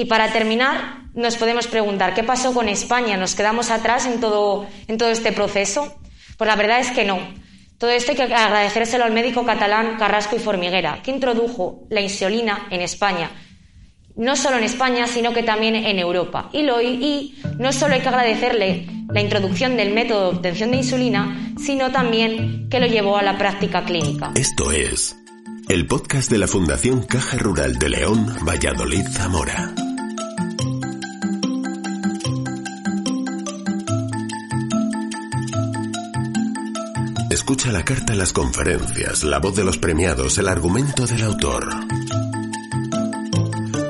Y 0.00 0.06
para 0.06 0.32
terminar, 0.32 1.02
nos 1.12 1.36
podemos 1.36 1.66
preguntar, 1.66 2.14
¿qué 2.14 2.24
pasó 2.24 2.54
con 2.54 2.70
España? 2.70 3.18
¿Nos 3.18 3.34
quedamos 3.34 3.70
atrás 3.70 4.06
en 4.06 4.18
todo, 4.18 4.66
en 4.88 4.96
todo 4.96 5.10
este 5.10 5.30
proceso? 5.30 5.94
Pues 6.38 6.48
la 6.48 6.56
verdad 6.56 6.80
es 6.80 6.90
que 6.90 7.04
no. 7.04 7.18
Todo 7.76 7.90
esto 7.90 8.12
hay 8.12 8.16
que 8.16 8.22
agradecérselo 8.22 9.04
al 9.04 9.12
médico 9.12 9.44
catalán 9.44 9.96
Carrasco 9.98 10.36
y 10.36 10.38
Formiguera, 10.38 11.02
que 11.02 11.10
introdujo 11.10 11.86
la 11.90 12.00
insulina 12.00 12.66
en 12.70 12.80
España. 12.80 13.30
No 14.16 14.36
solo 14.36 14.56
en 14.56 14.64
España, 14.64 15.06
sino 15.06 15.34
que 15.34 15.42
también 15.42 15.74
en 15.74 15.98
Europa. 15.98 16.48
Y, 16.54 16.62
lo, 16.62 16.80
y 16.80 17.38
no 17.58 17.70
solo 17.70 17.92
hay 17.92 18.00
que 18.00 18.08
agradecerle 18.08 18.86
la 19.10 19.20
introducción 19.20 19.76
del 19.76 19.92
método 19.92 20.30
de 20.30 20.36
obtención 20.38 20.70
de 20.70 20.78
insulina, 20.78 21.52
sino 21.62 21.92
también 21.92 22.70
que 22.70 22.80
lo 22.80 22.86
llevó 22.86 23.18
a 23.18 23.22
la 23.22 23.36
práctica 23.36 23.84
clínica. 23.84 24.32
Esto 24.34 24.72
es 24.72 25.14
el 25.68 25.86
podcast 25.86 26.30
de 26.30 26.38
la 26.38 26.48
Fundación 26.48 27.02
Caja 27.02 27.36
Rural 27.36 27.74
de 27.74 27.90
León, 27.90 28.34
Valladolid, 28.46 29.06
Zamora. 29.12 29.74
Escucha 37.50 37.72
la 37.72 37.84
carta, 37.84 38.14
las 38.14 38.32
conferencias, 38.32 39.24
la 39.24 39.40
voz 39.40 39.56
de 39.56 39.64
los 39.64 39.76
premiados, 39.76 40.38
el 40.38 40.46
argumento 40.46 41.04
del 41.04 41.24
autor. 41.24 41.68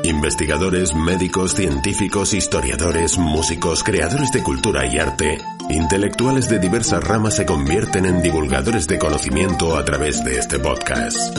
Investigadores, 0.02 0.94
médicos, 0.94 1.56
científicos, 1.56 2.32
historiadores, 2.32 3.18
músicos, 3.18 3.84
creadores 3.84 4.32
de 4.32 4.42
cultura 4.42 4.86
y 4.86 4.98
arte, 4.98 5.42
intelectuales 5.68 6.48
de 6.48 6.58
diversas 6.58 7.04
ramas 7.04 7.36
se 7.36 7.44
convierten 7.44 8.06
en 8.06 8.22
divulgadores 8.22 8.86
de 8.86 8.98
conocimiento 8.98 9.76
a 9.76 9.84
través 9.84 10.24
de 10.24 10.38
este 10.38 10.58
podcast. 10.58 11.38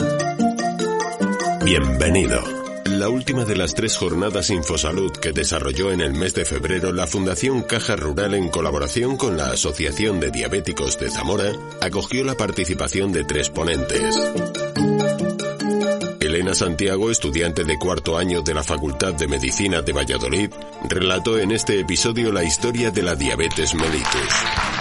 Bienvenido 1.64 2.61
la 2.98 3.08
última 3.08 3.44
de 3.44 3.56
las 3.56 3.74
tres 3.74 3.96
jornadas 3.96 4.50
Infosalud 4.50 5.12
que 5.12 5.32
desarrolló 5.32 5.92
en 5.92 6.00
el 6.00 6.14
mes 6.14 6.34
de 6.34 6.44
febrero 6.44 6.92
la 6.92 7.06
Fundación 7.06 7.62
Caja 7.62 7.96
Rural 7.96 8.34
en 8.34 8.48
colaboración 8.48 9.16
con 9.16 9.36
la 9.36 9.50
Asociación 9.50 10.20
de 10.20 10.30
Diabéticos 10.30 10.98
de 10.98 11.10
Zamora, 11.10 11.52
acogió 11.80 12.24
la 12.24 12.34
participación 12.34 13.12
de 13.12 13.24
tres 13.24 13.50
ponentes. 13.50 14.18
Elena 16.20 16.54
Santiago, 16.54 17.10
estudiante 17.10 17.64
de 17.64 17.78
cuarto 17.78 18.16
año 18.16 18.42
de 18.42 18.54
la 18.54 18.62
Facultad 18.62 19.14
de 19.14 19.28
Medicina 19.28 19.82
de 19.82 19.92
Valladolid, 19.92 20.50
relató 20.88 21.38
en 21.38 21.52
este 21.52 21.80
episodio 21.80 22.32
la 22.32 22.44
historia 22.44 22.90
de 22.90 23.02
la 23.02 23.14
diabetes 23.14 23.74
mellitus. 23.74 24.71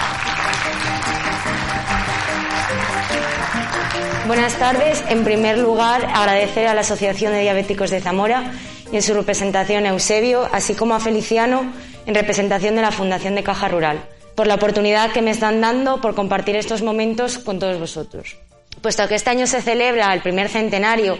Buenas 4.27 4.57
tardes. 4.59 5.03
En 5.09 5.23
primer 5.23 5.57
lugar, 5.57 6.05
agradecer 6.05 6.67
a 6.67 6.75
la 6.75 6.81
Asociación 6.81 7.33
de 7.33 7.41
Diabéticos 7.41 7.89
de 7.89 8.01
Zamora 8.01 8.53
y 8.91 8.95
en 8.95 9.01
su 9.01 9.15
representación 9.15 9.85
a 9.85 9.89
Eusebio, 9.89 10.47
así 10.51 10.75
como 10.75 10.93
a 10.93 10.99
Feliciano 10.99 11.73
en 12.05 12.13
representación 12.13 12.75
de 12.75 12.83
la 12.83 12.91
Fundación 12.91 13.33
de 13.33 13.41
Caja 13.41 13.67
Rural, 13.67 13.99
por 14.35 14.45
la 14.45 14.55
oportunidad 14.55 15.11
que 15.11 15.23
me 15.23 15.31
están 15.31 15.59
dando 15.59 15.99
por 16.01 16.13
compartir 16.13 16.55
estos 16.55 16.83
momentos 16.83 17.39
con 17.39 17.57
todos 17.57 17.79
vosotros. 17.79 18.37
Puesto 18.81 19.07
que 19.07 19.15
este 19.15 19.31
año 19.31 19.47
se 19.47 19.61
celebra 19.61 20.13
el 20.13 20.21
primer 20.21 20.49
centenario 20.49 21.17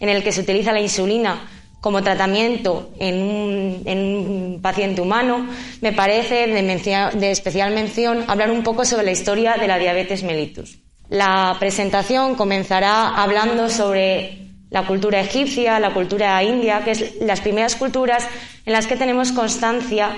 en 0.00 0.08
el 0.08 0.24
que 0.24 0.32
se 0.32 0.40
utiliza 0.40 0.72
la 0.72 0.80
insulina 0.80 1.48
como 1.80 2.02
tratamiento 2.02 2.90
en 2.98 3.22
un, 3.22 4.58
paciente 4.60 5.00
humano, 5.00 5.46
me 5.80 5.92
parece 5.92 6.48
de, 6.48 7.10
de 7.14 7.30
especial 7.30 7.72
mención 7.72 8.24
hablar 8.26 8.50
un 8.50 8.64
poco 8.64 8.84
sobre 8.84 9.06
la 9.06 9.12
historia 9.12 9.54
de 9.54 9.68
la 9.68 9.78
diabetes 9.78 10.24
mellitus. 10.24 10.78
La 11.10 11.56
presentación 11.58 12.36
comenzará 12.36 13.08
hablando 13.20 13.68
sobre 13.68 14.38
la 14.70 14.86
cultura 14.86 15.20
egipcia, 15.20 15.80
la 15.80 15.92
cultura 15.92 16.40
india, 16.44 16.84
que 16.84 16.92
es 16.92 17.16
las 17.20 17.40
primeras 17.40 17.74
culturas 17.74 18.28
en 18.64 18.72
las 18.72 18.86
que 18.86 18.94
tenemos 18.94 19.32
constancia 19.32 20.16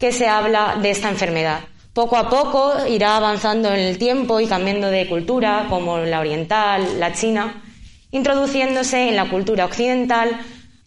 que 0.00 0.10
se 0.10 0.26
habla 0.26 0.78
de 0.82 0.90
esta 0.90 1.08
enfermedad. 1.08 1.60
Poco 1.92 2.16
a 2.16 2.28
poco 2.28 2.74
irá 2.88 3.16
avanzando 3.16 3.72
en 3.72 3.78
el 3.78 3.98
tiempo 3.98 4.40
y 4.40 4.48
cambiando 4.48 4.88
de 4.88 5.08
cultura, 5.08 5.66
como 5.70 5.98
la 5.98 6.18
oriental, 6.18 6.98
la 6.98 7.12
china, 7.12 7.62
introduciéndose 8.10 9.10
en 9.10 9.14
la 9.14 9.30
cultura 9.30 9.66
occidental 9.66 10.40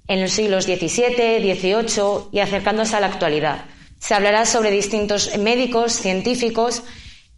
en 0.10 0.22
los 0.22 0.32
siglos 0.32 0.66
XVII, 0.66 1.40
XVIII 1.40 2.28
y 2.34 2.40
acercándose 2.40 2.98
a 2.98 3.00
la 3.00 3.08
actualidad. 3.08 3.64
Se 4.00 4.16
hablará 4.16 4.46
sobre 4.46 4.70
distintos 4.70 5.38
médicos, 5.38 5.94
científicos 5.94 6.84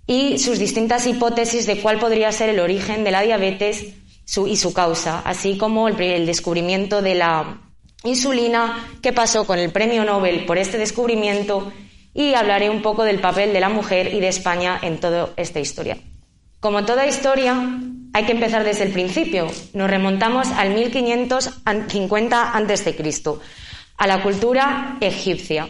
y 0.08 0.40
sus 0.40 0.58
distintas 0.58 1.06
hipótesis 1.06 1.68
de 1.68 1.82
cuál 1.82 2.00
podría 2.00 2.32
ser 2.32 2.50
el 2.50 2.62
origen 2.62 3.04
de 3.04 3.12
la 3.12 3.22
diabetes 3.22 3.94
y 4.46 4.56
su 4.58 4.74
causa, 4.74 5.20
así 5.20 5.58
como 5.58 5.88
el, 5.88 6.26
descubrimiento 6.26 7.02
de 7.02 7.16
la 7.16 7.62
insulina, 8.04 8.88
qué 9.02 9.12
pasó 9.14 9.46
con 9.46 9.60
el 9.60 9.72
premio 9.72 10.06
Nobel 10.06 10.46
por 10.46 10.58
este 10.58 10.78
descubrimiento 10.78 11.72
y 12.14 12.34
hablaré 12.34 12.70
un 12.70 12.82
poco 12.82 13.04
del 13.04 13.20
papel 13.20 13.54
de 13.54 13.60
la 13.60 13.70
mujer 13.70 14.14
y 14.14 14.20
de 14.20 14.30
España 14.30 14.80
en 14.82 15.00
toda 15.00 15.34
esta 15.38 15.60
historia. 15.60 15.98
Como 16.60 16.86
toda 16.86 17.06
historia, 17.06 17.80
hay 18.14 18.26
que 18.26 18.32
empezar 18.32 18.64
desde 18.64 18.86
el 18.86 18.92
principio. 18.92 19.48
Nos 19.74 19.90
remontamos 19.90 20.48
al 20.50 20.74
1550 20.74 22.58
a.C., 22.58 22.96
a 24.00 24.08
la 24.08 24.22
cultura 24.22 24.98
egipcia 25.02 25.70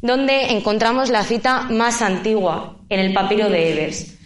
donde 0.00 0.52
encontramos 0.52 1.10
la 1.10 1.24
cita 1.24 1.62
más 1.70 2.02
antigua, 2.02 2.76
en 2.88 3.00
el 3.00 3.12
papiro 3.12 3.48
de 3.50 3.72
Ebers. 3.72 4.18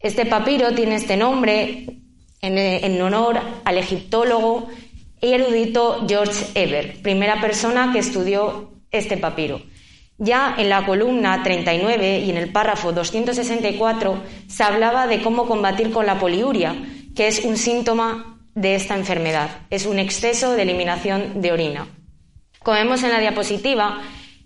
Este 0.00 0.26
papiro 0.26 0.72
tiene 0.74 0.94
este 0.94 1.16
nombre 1.16 1.86
en, 2.40 3.02
honor 3.02 3.40
al 3.64 3.78
egiptólogo 3.78 4.68
y 5.20 5.32
erudito 5.32 6.06
George 6.08 6.46
Eber, 6.54 7.02
primera 7.02 7.40
persona 7.40 7.92
que 7.92 7.98
estudió 7.98 8.72
este 8.90 9.16
papiro. 9.16 9.60
Ya 10.18 10.54
en 10.58 10.68
la 10.68 10.84
columna 10.84 11.42
39 11.42 12.20
y 12.20 12.30
en 12.30 12.36
el 12.36 12.50
párrafo 12.50 12.92
264 12.92 14.22
se 14.48 14.62
hablaba 14.62 15.06
de 15.06 15.22
cómo 15.22 15.46
combatir 15.46 15.90
con 15.92 16.06
la 16.06 16.18
poliuria, 16.18 16.74
que 17.14 17.28
es 17.28 17.44
un 17.44 17.56
síntoma 17.56 18.40
de 18.54 18.74
esta 18.74 18.96
enfermedad. 18.96 19.66
Es 19.70 19.86
un 19.86 19.98
exceso 19.98 20.52
de 20.52 20.62
eliminación 20.62 21.40
de 21.40 21.52
orina. 21.52 21.86
Como 22.60 22.76
vemos 22.76 23.02
en 23.04 23.10
la 23.10 23.20
diapositiva, 23.20 24.00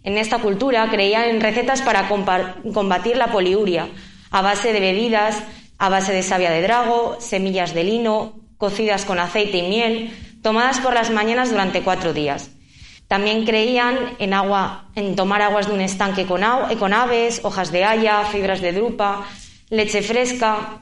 en 0.05 0.19
esta 0.19 0.39
cultura 0.39 0.89
creían 0.91 1.25
en 1.25 1.41
recetas 1.41 1.83
para 1.83 2.09
combatir 2.09 3.17
la 3.17 3.29
poliuria, 3.29 3.89
a 4.31 4.43
base 4.43 4.73
de 4.73 4.81
bebidas, 4.81 5.43
a 5.79 5.89
base 5.89 6.13
de 6.13 6.23
savia 6.23 6.51
de 6.51 6.63
drago, 6.63 7.17
semillas 7.21 7.75
de 7.75 7.85
lino, 7.85 8.35
cocidas 8.57 9.05
con 9.05 9.19
aceite 9.19 9.59
y 9.59 9.69
miel, 9.69 10.39
tomadas 10.43 10.81
por 10.81 10.95
las 10.95 11.11
mañanas 11.11 11.51
durante 11.51 11.83
cuatro 11.83 12.13
días. 12.13 12.51
También 13.09 13.45
creían 13.45 13.97
en, 14.19 14.33
agua, 14.33 14.89
en 14.95 15.17
tomar 15.17 15.43
aguas 15.43 15.69
de 15.69 15.75
un 15.75 15.81
estanque 15.81 16.25
con, 16.25 16.43
con 16.79 16.95
aves, 16.95 17.41
hojas 17.45 17.71
de 17.71 17.85
haya, 17.85 18.25
fibras 18.25 18.61
de 18.61 18.73
drupa, 18.73 19.27
leche 19.69 20.03
fresca, 20.03 20.81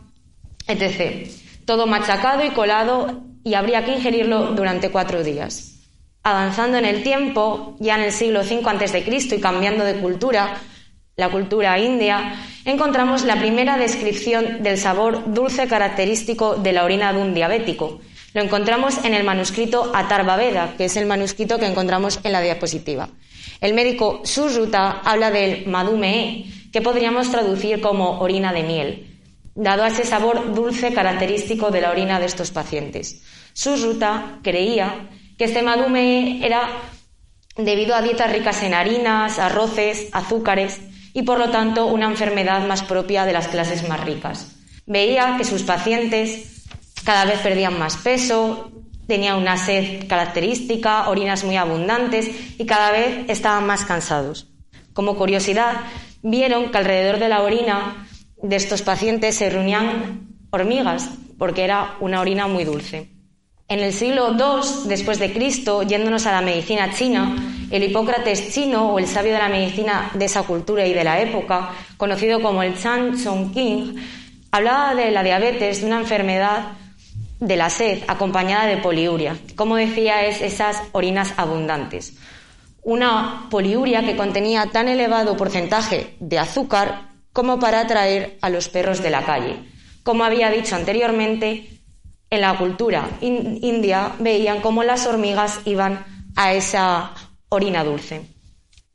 etc. 0.67 1.29
Todo 1.65 1.87
machacado 1.87 2.45
y 2.45 2.51
colado 2.51 3.23
y 3.43 3.55
habría 3.55 3.85
que 3.85 3.97
ingerirlo 3.97 4.53
durante 4.53 4.91
cuatro 4.91 5.25
días. 5.25 5.70
Avanzando 6.23 6.77
en 6.77 6.85
el 6.85 7.03
tiempo, 7.03 7.77
ya 7.81 7.97
en 7.97 8.03
el 8.03 8.13
siglo 8.13 8.41
V 8.41 8.63
a.C. 8.65 9.37
y 9.37 9.41
cambiando 9.41 9.85
de 9.85 9.95
cultura, 9.95 10.61
la 11.17 11.31
cultura 11.31 11.79
india, 11.79 12.35
encontramos 12.65 13.25
la 13.25 13.37
primera 13.37 13.79
descripción 13.79 14.63
del 14.63 14.77
sabor 14.77 15.33
dulce 15.33 15.67
característico 15.67 16.57
de 16.57 16.73
la 16.73 16.85
orina 16.85 17.13
de 17.13 17.21
un 17.21 17.35
diabético. 17.35 18.01
Lo 18.35 18.43
encontramos 18.43 19.05
en 19.05 19.15
el 19.15 19.25
manuscrito 19.25 19.91
Atarva 19.95 20.37
Veda, 20.37 20.75
que 20.77 20.85
es 20.85 20.97
el 20.97 21.07
manuscrito 21.07 21.59
que 21.59 21.67
encontramos 21.67 22.21
en 22.23 22.33
la 22.33 22.41
diapositiva. 22.41 23.09
El 23.61 23.75
médico 23.75 24.21
Susruta 24.25 25.01
habla 25.05 25.31
del 25.31 25.67
madumee, 25.67 26.47
que 26.73 26.81
podríamos 26.81 27.31
traducir 27.31 27.81
como 27.81 28.21
orina 28.21 28.53
de 28.53 28.63
miel, 28.63 29.19
dado 29.55 29.83
a 29.83 29.89
ese 29.89 30.05
sabor 30.05 30.55
dulce 30.55 30.93
característico 30.93 31.71
de 31.71 31.81
la 31.81 31.91
orina 31.91 32.21
de 32.21 32.27
estos 32.27 32.51
pacientes. 32.51 33.23
Susruta 33.53 34.39
creía 34.43 35.09
que 35.41 35.47
este 35.47 35.63
madume 35.63 36.45
era 36.45 36.69
debido 37.57 37.95
a 37.95 38.03
dietas 38.03 38.31
ricas 38.31 38.63
en 38.63 38.75
harinas, 38.75 39.39
arroces, 39.39 40.09
azúcares 40.13 40.83
y 41.15 41.23
por 41.23 41.39
lo 41.39 41.49
tanto 41.49 41.87
una 41.87 42.05
enfermedad 42.05 42.67
más 42.67 42.83
propia 42.83 43.25
de 43.25 43.33
las 43.33 43.49
clases 43.49 43.89
más 43.89 44.05
ricas. 44.05 44.55
Veía 44.85 45.37
que 45.39 45.45
sus 45.45 45.63
pacientes 45.63 46.67
cada 47.05 47.25
vez 47.25 47.39
perdían 47.39 47.79
más 47.79 47.97
peso, 47.97 48.71
tenían 49.07 49.39
una 49.39 49.57
sed 49.57 50.07
característica, 50.09 51.09
orinas 51.09 51.43
muy 51.43 51.57
abundantes 51.57 52.29
y 52.59 52.67
cada 52.67 52.91
vez 52.91 53.25
estaban 53.29 53.67
más 53.67 53.87
cansados. 53.87 54.47
Como 54.93 55.17
curiosidad, 55.17 55.87
vieron 56.21 56.71
que 56.71 56.77
alrededor 56.77 57.19
de 57.19 57.29
la 57.31 57.41
orina 57.41 58.07
de 58.43 58.57
estos 58.57 58.83
pacientes 58.83 59.37
se 59.37 59.49
reunían 59.49 60.37
hormigas, 60.51 61.09
porque 61.39 61.65
era 61.65 61.97
una 62.01 62.21
orina 62.21 62.47
muy 62.47 62.65
dulce. 62.65 63.20
En 63.71 63.79
el 63.79 63.93
siglo 63.93 64.35
II 64.37 64.89
después 64.89 65.21
de 65.21 65.33
Cristo, 65.33 65.85
yéndonos 65.85 66.27
a 66.27 66.33
la 66.33 66.41
medicina 66.41 66.93
china, 66.93 67.37
el 67.71 67.85
Hipócrates 67.85 68.53
chino 68.53 68.91
o 68.91 68.99
el 68.99 69.07
sabio 69.07 69.33
de 69.33 69.39
la 69.39 69.49
medicina 69.49 70.11
de 70.13 70.25
esa 70.25 70.43
cultura 70.43 70.85
y 70.85 70.93
de 70.93 71.05
la 71.05 71.21
época, 71.21 71.71
conocido 71.97 72.43
como 72.43 72.65
el 72.65 72.77
Chan 72.77 73.17
Chong 73.23 73.53
King, 73.53 73.95
hablaba 74.51 74.97
de 74.97 75.13
la 75.13 75.23
diabetes, 75.23 75.83
de 75.83 75.87
una 75.87 76.01
enfermedad 76.01 76.73
de 77.39 77.57
la 77.57 77.71
sed 77.71 78.03
acompañada 78.09 78.67
de 78.67 78.79
poliuria. 78.79 79.37
Como 79.55 79.77
decía, 79.77 80.27
es 80.27 80.41
esas 80.41 80.83
orinas 80.91 81.33
abundantes. 81.37 82.15
una 82.83 83.47
poliuria 83.51 84.05
que 84.05 84.17
contenía 84.17 84.67
tan 84.73 84.89
elevado 84.89 85.37
porcentaje 85.37 86.17
de 86.19 86.41
azúcar 86.41 87.11
como 87.33 87.61
para 87.61 87.83
atraer 87.83 88.37
a 88.41 88.51
los 88.51 88.69
perros 88.69 89.01
de 89.01 89.11
la 89.11 89.25
calle. 89.25 89.59
Como 90.03 90.25
había 90.25 90.51
dicho 90.51 90.75
anteriormente, 90.75 91.80
en 92.31 92.41
la 92.41 92.57
cultura 92.57 93.09
india 93.21 94.15
veían 94.21 94.61
cómo 94.61 94.85
las 94.85 95.07
hormigas 95.07 95.61
iban 95.65 96.05
a 96.37 96.53
esa 96.53 97.13
orina 97.49 97.85
dulce. 97.85 98.23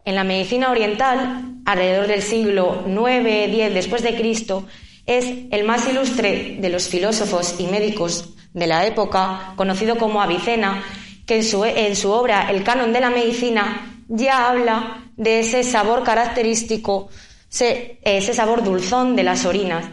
En 0.06 0.16
la 0.16 0.24
medicina 0.24 0.72
oriental, 0.72 1.62
alrededor 1.66 2.08
del 2.08 2.22
siglo 2.22 2.84
IX-X 2.88 3.74
después 3.74 4.04
de 4.04 4.16
Cristo, 4.16 4.66
es 5.06 5.26
el 5.52 5.66
más 5.66 5.88
ilustre 5.88 6.58
de 6.60 6.70
los 6.70 6.88
filósofos 6.88 7.56
y 7.60 7.68
médicos 7.68 8.30
de 8.54 8.68
la 8.68 8.86
época, 8.86 9.54
conocido 9.56 9.98
como 9.98 10.22
Avicena, 10.22 10.84
que 11.26 11.38
en 11.38 11.96
su 11.96 12.12
obra 12.12 12.50
El 12.50 12.64
canon 12.64 12.94
de 12.94 13.02
la 13.02 13.10
medicina 13.10 14.04
ya 14.08 14.50
habla 14.50 15.04
de 15.18 15.40
ese 15.40 15.64
sabor 15.64 16.04
característico, 16.04 17.10
ese, 17.50 18.34
sabor 18.34 18.64
dulzón 18.64 19.16
de 19.16 19.24
las 19.24 19.46
orinas, 19.46 19.86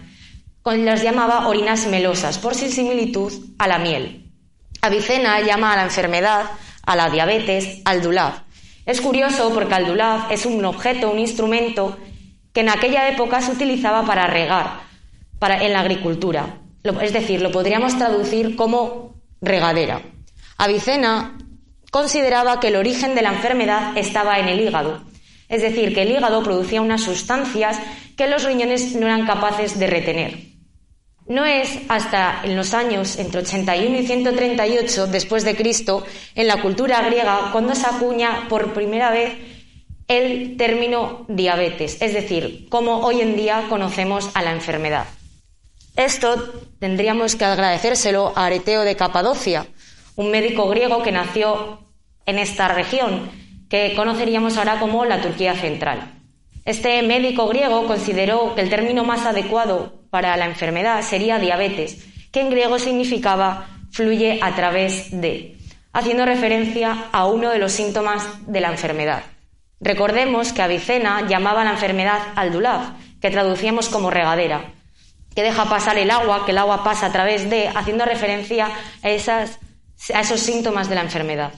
con 0.62 0.84
las 0.84 1.02
llamaba 1.02 1.48
orinas 1.48 1.86
melosas, 1.86 2.38
por 2.38 2.54
su 2.54 2.68
similitud 2.68 3.32
a 3.58 3.66
la 3.66 3.78
miel. 3.78 4.30
Avicena 4.80 5.40
llama 5.40 5.72
a 5.72 5.76
la 5.76 5.84
enfermedad, 5.84 6.50
a 6.84 6.96
la 6.96 7.10
diabetes, 7.10 7.82
al 7.84 8.02
dulab. 8.02 8.32
Es 8.86 9.00
curioso 9.00 9.52
porque 9.52 9.74
el 9.74 9.86
dulab 9.86 10.30
es 10.32 10.46
un 10.46 10.64
objeto, 10.64 11.10
un 11.10 11.18
instrumento 11.18 11.96
que 12.52 12.60
en 12.60 12.68
aquella 12.68 13.08
época 13.08 13.40
se 13.40 13.52
utilizaba 13.52 14.04
para 14.04 14.26
regar, 14.26 14.80
para, 15.38 15.64
en 15.64 15.72
la 15.72 15.80
agricultura. 15.80 16.58
Es 17.00 17.12
decir, 17.12 17.40
lo 17.40 17.52
podríamos 17.52 17.96
traducir 17.96 18.56
como 18.56 19.14
regadera. 19.40 20.02
Avicena 20.58 21.38
consideraba 21.90 22.60
que 22.60 22.68
el 22.68 22.76
origen 22.76 23.14
de 23.14 23.22
la 23.22 23.32
enfermedad 23.32 23.96
estaba 23.96 24.38
en 24.38 24.48
el 24.48 24.60
hígado, 24.60 25.02
es 25.48 25.62
decir, 25.62 25.94
que 25.94 26.02
el 26.02 26.10
hígado 26.10 26.42
producía 26.42 26.80
unas 26.80 27.02
sustancias 27.02 27.78
que 28.16 28.26
los 28.26 28.44
riñones 28.44 28.94
no 28.94 29.06
eran 29.06 29.26
capaces 29.26 29.78
de 29.78 29.86
retener. 29.86 30.51
No 31.32 31.46
es 31.46 31.78
hasta 31.88 32.42
en 32.44 32.56
los 32.56 32.74
años 32.74 33.18
entre 33.18 33.40
81 33.40 34.00
y 34.00 34.06
138 34.06 35.06
después 35.06 35.44
de 35.44 35.56
Cristo, 35.56 36.04
en 36.34 36.46
la 36.46 36.60
cultura 36.60 37.00
griega, 37.00 37.48
cuando 37.52 37.74
se 37.74 37.86
acuña 37.86 38.48
por 38.50 38.74
primera 38.74 39.10
vez 39.10 39.32
el 40.08 40.58
término 40.58 41.24
diabetes, 41.28 42.02
es 42.02 42.12
decir, 42.12 42.68
como 42.68 42.98
hoy 42.98 43.22
en 43.22 43.34
día 43.34 43.64
conocemos 43.70 44.28
a 44.34 44.42
la 44.42 44.52
enfermedad. 44.52 45.06
Esto 45.96 46.52
tendríamos 46.78 47.34
que 47.34 47.46
agradecérselo 47.46 48.34
a 48.36 48.44
Areteo 48.44 48.82
de 48.82 48.96
Capadocia, 48.96 49.66
un 50.16 50.30
médico 50.30 50.68
griego 50.68 51.02
que 51.02 51.12
nació 51.12 51.78
en 52.26 52.38
esta 52.38 52.68
región, 52.68 53.30
que 53.70 53.94
conoceríamos 53.96 54.58
ahora 54.58 54.78
como 54.78 55.06
la 55.06 55.22
Turquía 55.22 55.54
central. 55.54 56.12
Este 56.66 57.00
médico 57.00 57.48
griego 57.48 57.86
consideró 57.86 58.54
que 58.54 58.60
el 58.60 58.68
término 58.68 59.02
más 59.02 59.24
adecuado 59.24 60.01
para 60.12 60.36
la 60.36 60.44
enfermedad 60.44 61.00
sería 61.00 61.38
diabetes, 61.38 62.04
que 62.30 62.42
en 62.42 62.50
griego 62.50 62.78
significaba 62.78 63.66
fluye 63.92 64.40
a 64.42 64.54
través 64.54 65.08
de, 65.10 65.56
haciendo 65.94 66.26
referencia 66.26 67.06
a 67.12 67.24
uno 67.24 67.48
de 67.48 67.58
los 67.58 67.72
síntomas 67.72 68.22
de 68.46 68.60
la 68.60 68.68
enfermedad. 68.68 69.22
Recordemos 69.80 70.52
que 70.52 70.60
Avicena 70.60 71.26
llamaba 71.26 71.64
la 71.64 71.70
enfermedad 71.70 72.18
aldulaf, 72.36 72.90
que 73.22 73.30
traducíamos 73.30 73.88
como 73.88 74.10
regadera, 74.10 74.74
que 75.34 75.42
deja 75.42 75.64
pasar 75.64 75.96
el 75.96 76.10
agua, 76.10 76.44
que 76.44 76.50
el 76.50 76.58
agua 76.58 76.84
pasa 76.84 77.06
a 77.06 77.12
través 77.12 77.48
de, 77.48 77.68
haciendo 77.68 78.04
referencia 78.04 78.68
a 79.02 79.08
esos 79.08 80.40
síntomas 80.40 80.90
de 80.90 80.94
la 80.94 81.00
enfermedad. 81.00 81.54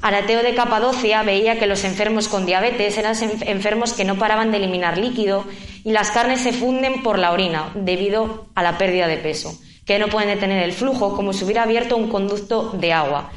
Arateo 0.00 0.42
de 0.42 0.54
Capadocia 0.54 1.22
veía 1.24 1.58
que 1.58 1.66
los 1.66 1.82
enfermos 1.82 2.28
con 2.28 2.46
diabetes 2.46 2.96
eran 2.98 3.16
enfermos 3.42 3.92
que 3.92 4.04
no 4.04 4.16
paraban 4.16 4.52
de 4.52 4.58
eliminar 4.58 4.96
líquido 4.96 5.44
y 5.82 5.90
las 5.90 6.12
carnes 6.12 6.40
se 6.40 6.52
funden 6.52 7.02
por 7.02 7.18
la 7.18 7.32
orina 7.32 7.72
debido 7.74 8.46
a 8.54 8.62
la 8.62 8.78
pérdida 8.78 9.08
de 9.08 9.16
peso, 9.16 9.58
que 9.84 9.98
no 9.98 10.08
pueden 10.08 10.28
detener 10.28 10.62
el 10.62 10.72
flujo 10.72 11.16
como 11.16 11.32
si 11.32 11.44
hubiera 11.44 11.64
abierto 11.64 11.96
un 11.96 12.08
conducto 12.08 12.70
de 12.78 12.92
agua. 12.92 13.32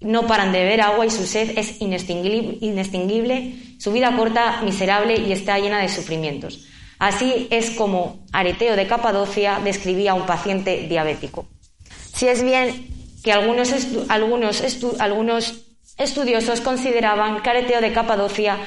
No 0.00 0.26
paran 0.26 0.52
de 0.52 0.58
beber 0.58 0.82
agua 0.82 1.06
y 1.06 1.10
su 1.10 1.24
sed 1.26 1.56
es 1.56 1.80
inextinguible, 1.80 3.54
su 3.78 3.90
vida 3.92 4.14
corta, 4.14 4.60
miserable 4.62 5.16
y 5.16 5.32
está 5.32 5.58
llena 5.58 5.80
de 5.80 5.88
sufrimientos. 5.88 6.66
Así 6.98 7.48
es 7.50 7.70
como 7.70 8.26
Areteo 8.32 8.76
de 8.76 8.86
Capadocia 8.86 9.60
describía 9.64 10.10
a 10.12 10.14
un 10.14 10.26
paciente 10.26 10.86
diabético. 10.88 11.46
Si 12.14 12.28
es 12.28 12.42
bien 12.42 12.88
que 13.24 13.32
algunos, 13.32 13.72
algunos, 14.08 14.62
algunos 15.00 15.71
estudiosos 16.02 16.60
consideraban 16.60 17.42
que 17.42 17.50
Areteo 17.50 17.80
de 17.80 17.92
Capadocia 17.92 18.58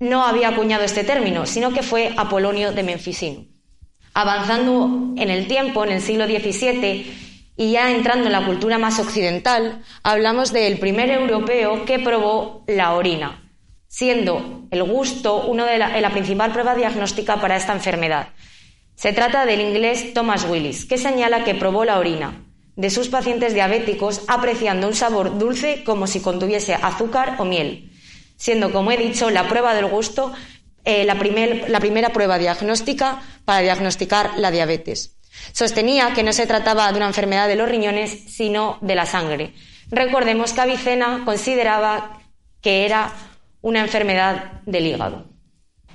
no 0.00 0.24
había 0.24 0.48
acuñado 0.48 0.84
este 0.84 1.04
término, 1.04 1.46
sino 1.46 1.72
que 1.72 1.82
fue 1.82 2.12
Apolonio 2.16 2.72
de 2.72 2.82
Menfisino. 2.82 3.44
Avanzando 4.12 5.14
en 5.16 5.30
el 5.30 5.46
tiempo, 5.46 5.84
en 5.84 5.92
el 5.92 6.00
siglo 6.00 6.26
XVII, 6.26 7.52
y 7.56 7.72
ya 7.72 7.90
entrando 7.90 8.26
en 8.26 8.32
la 8.32 8.44
cultura 8.44 8.78
más 8.78 8.98
occidental, 8.98 9.82
hablamos 10.02 10.52
del 10.52 10.78
primer 10.78 11.10
europeo 11.10 11.84
que 11.84 11.98
probó 11.98 12.64
la 12.66 12.94
orina, 12.94 13.48
siendo 13.86 14.66
el 14.70 14.82
gusto 14.82 15.44
una 15.44 15.64
de 15.66 15.78
la, 15.78 16.00
la 16.00 16.10
principal 16.10 16.52
prueba 16.52 16.74
diagnóstica 16.74 17.40
para 17.40 17.56
esta 17.56 17.72
enfermedad. 17.72 18.28
Se 18.96 19.12
trata 19.12 19.46
del 19.46 19.60
inglés 19.60 20.14
Thomas 20.14 20.46
Willis, 20.48 20.84
que 20.84 20.98
señala 20.98 21.44
que 21.44 21.54
probó 21.54 21.84
la 21.84 21.98
orina 21.98 22.43
de 22.76 22.90
sus 22.90 23.08
pacientes 23.08 23.54
diabéticos 23.54 24.22
apreciando 24.26 24.88
un 24.88 24.94
sabor 24.94 25.38
dulce 25.38 25.84
como 25.84 26.06
si 26.06 26.20
contuviese 26.20 26.74
azúcar 26.74 27.36
o 27.38 27.44
miel, 27.44 27.92
siendo, 28.36 28.72
como 28.72 28.90
he 28.90 28.96
dicho, 28.96 29.30
la 29.30 29.48
prueba 29.48 29.74
del 29.74 29.86
gusto 29.86 30.32
eh, 30.84 31.04
la, 31.04 31.14
la 31.14 31.80
primera 31.80 32.10
prueba 32.10 32.38
diagnóstica 32.38 33.22
para 33.44 33.60
diagnosticar 33.60 34.32
la 34.36 34.50
diabetes. 34.50 35.16
Sostenía 35.52 36.12
que 36.14 36.22
no 36.22 36.32
se 36.32 36.46
trataba 36.46 36.90
de 36.92 36.98
una 36.98 37.06
enfermedad 37.06 37.48
de 37.48 37.56
los 37.56 37.68
riñones, 37.68 38.24
sino 38.28 38.78
de 38.82 38.94
la 38.94 39.06
sangre. 39.06 39.54
Recordemos 39.90 40.52
que 40.52 40.60
Avicena 40.60 41.22
consideraba 41.24 42.20
que 42.60 42.84
era 42.84 43.12
una 43.62 43.80
enfermedad 43.80 44.60
del 44.66 44.86
hígado. 44.86 45.33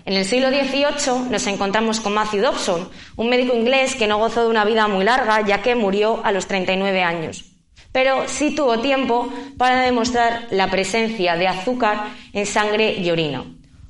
En 0.10 0.16
el 0.16 0.26
siglo 0.26 0.50
XVIII 0.50 1.30
nos 1.30 1.46
encontramos 1.46 2.00
con 2.00 2.16
Matthew 2.16 2.42
Dobson, 2.42 2.90
un 3.16 3.30
médico 3.30 3.56
inglés 3.56 3.94
que 3.94 4.08
no 4.08 4.18
gozó 4.18 4.42
de 4.42 4.50
una 4.50 4.66
vida 4.66 4.88
muy 4.88 5.06
larga 5.06 5.46
ya 5.46 5.62
que 5.62 5.76
murió 5.76 6.26
a 6.26 6.32
los 6.32 6.48
39 6.48 7.04
años. 7.04 7.46
Pero 7.92 8.28
sí 8.28 8.56
tuvo 8.56 8.80
tiempo 8.80 9.32
para 9.60 9.82
demostrar 9.82 10.48
la 10.50 10.72
presencia 10.72 11.36
de 11.36 11.48
azúcar 11.48 12.08
en 12.34 12.48
sangre 12.48 12.96
y 12.96 13.12
orina. 13.12 13.46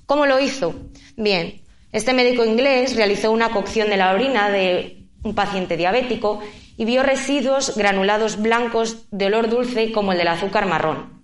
¿Cómo 0.07 0.25
lo 0.25 0.42
hizo? 0.42 0.75
Bien, 1.15 1.62
este 1.94 2.12
médico 2.12 2.44
inglés 2.44 2.98
realizó 2.98 3.32
una 3.32 3.51
cocción 3.51 3.89
de 3.89 3.96
la 3.96 4.12
orina 4.12 4.50
de 4.50 5.05
un 5.24 5.34
paciente 5.34 5.77
diabético 5.77 6.41
y 6.75 6.84
vio 6.84 7.01
residuos 7.01 7.77
granulados 7.77 8.41
blancos 8.41 9.05
de 9.12 9.27
olor 9.27 9.50
dulce 9.50 9.94
como 9.94 10.12
el 10.12 10.17
del 10.17 10.27
azúcar 10.27 10.65
marrón. 10.65 11.22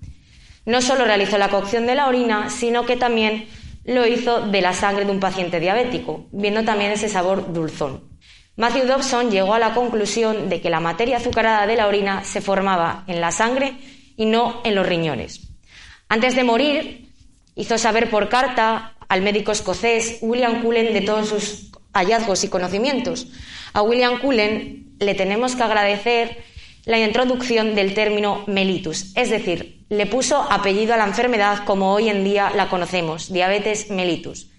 No 0.66 0.82
solo 0.82 1.04
realizó 1.04 1.38
la 1.38 1.50
cocción 1.50 1.86
de 1.86 1.96
la 1.96 2.08
orina, 2.08 2.50
sino 2.50 2.86
que 2.86 2.96
también 2.96 3.50
lo 3.86 4.06
hizo 4.08 4.42
de 4.42 4.62
la 4.62 4.74
sangre 4.74 5.06
de 5.06 5.12
un 5.12 5.20
paciente 5.20 5.60
diabético, 5.60 6.28
viendo 6.32 6.64
también 6.64 6.92
ese 6.92 7.08
sabor 7.08 7.54
dulzón. 7.54 8.04
Matthew 8.58 8.88
Dobson 8.88 9.32
llegó 9.32 9.54
a 9.54 9.60
la 9.60 9.74
conclusión 9.74 10.50
de 10.50 10.62
que 10.62 10.70
la 10.70 10.80
materia 10.80 11.18
azucarada 11.18 11.68
de 11.68 11.76
la 11.76 11.88
orina 11.88 12.24
se 12.24 12.42
formaba 12.42 13.04
en 13.08 13.22
la 13.22 13.32
sangre 13.32 13.76
y 14.18 14.26
no 14.26 14.62
en 14.64 14.76
los 14.76 14.88
riñones. 14.88 15.50
Antes 16.10 16.36
de 16.36 16.44
morir, 16.44 17.12
hizo 17.56 17.78
saber 17.78 18.10
por 18.10 18.30
carta 18.30 18.96
al 19.08 19.22
médico 19.22 19.52
escocés 19.52 20.20
William 20.22 20.62
Cullen 20.62 20.94
de 20.94 21.02
todos 21.02 21.30
sus 21.30 21.72
hallazgos 21.94 22.44
y 22.44 22.50
conocimientos. 22.50 23.28
A 23.74 23.82
William 23.82 24.20
Cullen 24.20 24.96
le 25.00 25.16
tenemos 25.16 25.56
que 25.56 25.64
agradecer 25.64 26.44
la 26.86 27.00
introducción 27.00 27.76
del 27.76 27.94
término 27.94 28.44
mellitus, 28.48 29.12
es 29.16 29.30
decir, 29.30 29.75
le 29.90 30.06
puso 30.08 30.42
apellido 30.42 30.94
a 30.94 30.98
la 30.98 31.06
enfermedad 31.06 31.64
como 31.66 31.94
hoy 31.94 32.10
en 32.10 32.24
día 32.24 32.52
la 32.56 32.70
conocemos, 32.70 33.32
diabetes 33.32 33.90
mellitus. 33.90 34.50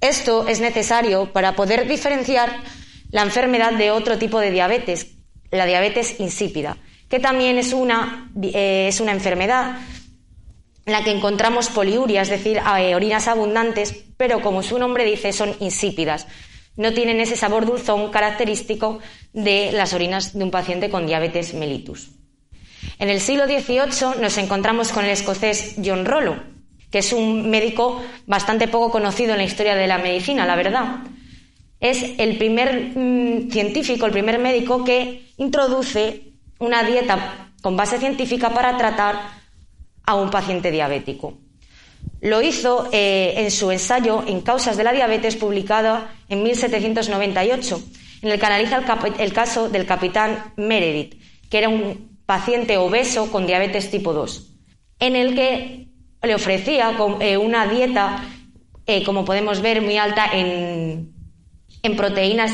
Esto 0.00 0.46
es 0.46 0.60
necesario 0.60 1.32
para 1.32 1.54
poder 1.54 1.88
diferenciar 1.88 2.62
la 3.10 3.22
enfermedad 3.22 3.72
de 3.72 3.90
otro 3.90 4.18
tipo 4.18 4.38
de 4.38 4.50
diabetes, 4.50 5.16
la 5.50 5.66
diabetes 5.66 6.20
insípida, 6.20 6.76
que 7.08 7.20
también 7.20 7.58
es 7.58 7.72
una, 7.72 8.30
eh, 8.42 8.86
es 8.88 9.00
una 9.00 9.12
enfermedad 9.12 9.78
en 10.86 10.92
la 10.92 11.04
que 11.04 11.10
encontramos 11.10 11.68
poliuria, 11.68 12.22
es 12.22 12.30
decir, 12.30 12.58
eh, 12.78 12.94
orinas 12.94 13.28
abundantes, 13.28 14.04
pero 14.16 14.40
como 14.40 14.62
su 14.62 14.78
nombre 14.78 15.04
dice, 15.04 15.32
son 15.32 15.54
insípidas, 15.60 16.26
no 16.76 16.92
tienen 16.92 17.20
ese 17.20 17.36
sabor 17.36 17.66
dulzón 17.66 18.10
característico 18.10 19.00
de 19.32 19.70
las 19.72 19.92
orinas 19.92 20.36
de 20.36 20.44
un 20.44 20.50
paciente 20.50 20.88
con 20.88 21.06
diabetes 21.06 21.52
mellitus. 21.54 22.19
En 23.00 23.08
el 23.08 23.22
siglo 23.22 23.46
XVIII 23.46 24.20
nos 24.20 24.36
encontramos 24.36 24.92
con 24.92 25.06
el 25.06 25.10
escocés 25.10 25.76
John 25.82 26.04
Rollo, 26.04 26.36
que 26.90 26.98
es 26.98 27.14
un 27.14 27.48
médico 27.48 28.02
bastante 28.26 28.68
poco 28.68 28.90
conocido 28.90 29.32
en 29.32 29.38
la 29.38 29.44
historia 29.44 29.74
de 29.74 29.86
la 29.86 29.96
medicina, 29.96 30.44
la 30.44 30.54
verdad. 30.54 30.98
Es 31.80 32.04
el 32.18 32.36
primer 32.36 32.92
mm, 32.94 33.50
científico, 33.50 34.04
el 34.04 34.12
primer 34.12 34.38
médico 34.38 34.84
que 34.84 35.32
introduce 35.38 36.34
una 36.58 36.82
dieta 36.82 37.52
con 37.62 37.74
base 37.74 37.98
científica 37.98 38.50
para 38.50 38.76
tratar 38.76 39.18
a 40.04 40.14
un 40.16 40.28
paciente 40.28 40.70
diabético. 40.70 41.38
Lo 42.20 42.42
hizo 42.42 42.90
eh, 42.92 43.32
en 43.38 43.50
su 43.50 43.70
ensayo 43.70 44.24
En 44.26 44.42
causas 44.42 44.76
de 44.76 44.84
la 44.84 44.92
diabetes, 44.92 45.36
publicado 45.36 46.04
en 46.28 46.42
1798, 46.42 47.82
en 48.20 48.28
el 48.30 48.38
que 48.38 48.44
analiza 48.44 48.82
el, 49.18 49.32
caso 49.32 49.70
del 49.70 49.86
capitán 49.86 50.52
Meredith, 50.58 51.14
que 51.48 51.56
era 51.56 51.70
un 51.70 52.09
paciente 52.30 52.76
obeso 52.76 53.32
con 53.32 53.44
diabetes 53.44 53.90
tipo 53.90 54.12
2, 54.12 54.54
en 55.00 55.16
el 55.16 55.34
que 55.34 55.88
le 56.22 56.34
ofrecía 56.36 56.96
eh, 57.18 57.36
una 57.36 57.66
dieta, 57.66 58.22
eh, 58.86 59.02
como 59.02 59.24
podemos 59.24 59.60
ver, 59.60 59.82
muy 59.82 59.96
alta 59.98 60.26
en, 60.32 61.12
proteínas 61.96 62.52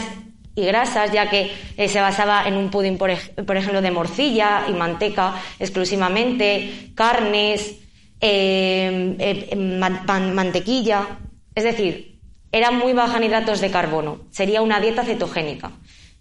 y 0.54 0.64
grasas, 0.64 1.12
ya 1.12 1.28
que 1.28 1.52
se 1.88 2.00
basaba 2.00 2.48
en 2.48 2.56
un 2.56 2.70
pudín, 2.70 2.96
por, 2.96 3.10
ejemplo, 3.10 3.82
de 3.82 3.90
morcilla 3.90 4.64
y 4.66 4.72
manteca 4.72 5.34
exclusivamente, 5.58 6.92
carnes, 6.94 7.76
eh, 8.18 9.14
eh, 9.18 9.56
mantequilla, 9.56 11.18
es 11.54 11.64
decir, 11.64 12.18
era 12.50 12.70
muy 12.70 12.94
baja 12.94 13.18
en 13.18 13.24
hidratos 13.24 13.60
de 13.60 13.70
carbono, 13.70 14.20
sería 14.30 14.62
una 14.62 14.80
dieta 14.80 15.04
cetogénica. 15.04 15.72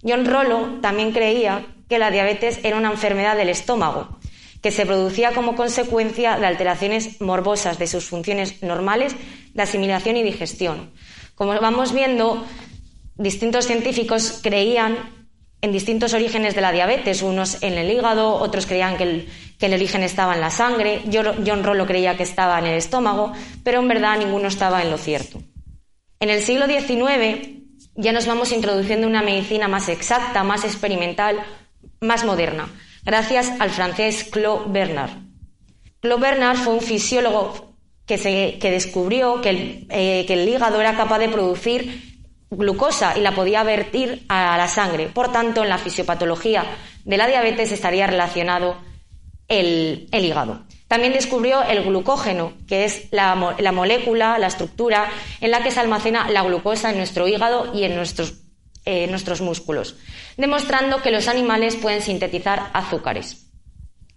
John 0.05 0.25
Rollo 0.25 0.79
también 0.81 1.11
creía 1.11 1.65
que 1.89 1.99
la 1.99 2.11
diabetes 2.11 2.59
era 2.63 2.77
una 2.77 2.91
enfermedad 2.91 3.35
del 3.35 3.49
estómago, 3.49 4.19
que 4.61 4.71
se 4.71 4.85
producía 4.85 5.31
como 5.31 5.55
consecuencia 5.55 6.37
de 6.37 6.45
alteraciones 6.45 7.21
morbosas 7.21 7.79
de 7.79 7.87
sus 7.87 8.05
funciones 8.05 8.61
normales 8.61 9.15
de 9.53 9.63
asimilación 9.63 10.17
y 10.17 10.23
digestión. 10.23 10.91
Como 11.33 11.59
vamos 11.59 11.93
viendo, 11.93 12.45
distintos 13.15 13.65
científicos 13.65 14.39
creían 14.41 14.97
en 15.61 15.71
distintos 15.71 16.13
orígenes 16.13 16.53
de 16.53 16.61
la 16.61 16.71
diabetes, 16.71 17.23
unos 17.23 17.63
en 17.63 17.73
el 17.73 17.89
hígado, 17.89 18.35
otros 18.35 18.67
creían 18.67 18.97
que 18.97 19.03
el, 19.03 19.73
origen 19.73 20.03
estaba 20.03 20.35
en 20.35 20.41
la 20.41 20.51
sangre, 20.51 21.01
John 21.11 21.63
Rollo 21.63 21.87
creía 21.87 22.15
que 22.15 22.23
estaba 22.23 22.59
en 22.59 22.65
el 22.65 22.75
estómago, 22.75 23.33
pero 23.63 23.79
en 23.79 23.87
verdad 23.87 24.19
ninguno 24.19 24.47
estaba 24.47 24.83
en 24.83 24.91
lo 24.91 24.99
cierto. 24.99 25.41
En 26.19 26.29
el 26.29 26.43
siglo 26.43 26.67
XIX 26.67 27.64
ya 27.95 28.11
nos 28.11 28.27
vamos 28.27 28.51
introduciendo 28.51 29.07
una 29.07 29.21
medicina 29.21 29.67
más 29.67 29.89
exacta, 29.89 30.43
más 30.43 30.63
experimental, 30.63 31.43
más 32.01 32.23
moderna, 32.25 32.69
gracias 33.03 33.51
al 33.59 33.69
francés 33.69 34.25
Claude 34.31 34.71
Bernard. 34.71 35.11
Claude 35.99 36.21
Bernard 36.21 36.57
fue 36.57 36.73
un 36.73 36.81
fisiólogo 36.81 37.73
que, 38.05 38.59
descubrió 38.61 39.41
que 39.41 39.49
el, 39.49 39.87
eh, 39.89 40.25
que 40.27 40.33
el 40.33 40.47
hígado 40.47 40.79
era 40.79 40.95
capaz 40.95 41.19
de 41.19 41.29
producir 41.29 42.15
glucosa 42.49 43.17
y 43.17 43.21
la 43.21 43.33
podía 43.33 43.63
vertir 43.63 44.23
a 44.29 44.57
la 44.57 44.67
sangre. 44.67 45.07
Por 45.07 45.31
tanto, 45.31 45.63
en 45.63 45.69
la 45.69 45.77
fisiopatología 45.77 46.63
de 47.03 47.17
la 47.17 47.27
diabetes 47.27 47.71
estaría 47.71 48.07
relacionado 48.07 48.77
el, 49.47 50.07
hígado. 50.11 50.63
También 50.87 51.13
descubrió 51.13 51.63
el 51.63 51.83
glucógeno, 51.83 52.53
que 52.67 52.85
es 52.85 53.07
la, 53.11 53.35
molécula, 53.35 54.37
la 54.37 54.47
estructura 54.47 55.09
en 55.41 55.51
la 55.51 55.63
que 55.63 55.71
se 55.71 55.79
almacena 55.79 56.29
la 56.29 56.43
glucosa 56.43 56.91
en 56.91 56.97
nuestro 56.97 57.27
hígado 57.27 57.71
y 57.73 57.83
en 57.83 57.95
nuestros, 57.95 58.35
eh, 58.85 59.07
nuestros 59.07 59.41
músculos, 59.41 59.95
demostrando 60.37 61.01
que 61.01 61.11
los 61.11 61.27
animales 61.27 61.75
pueden 61.75 62.01
sintetizar 62.01 62.69
azúcares. 62.73 63.47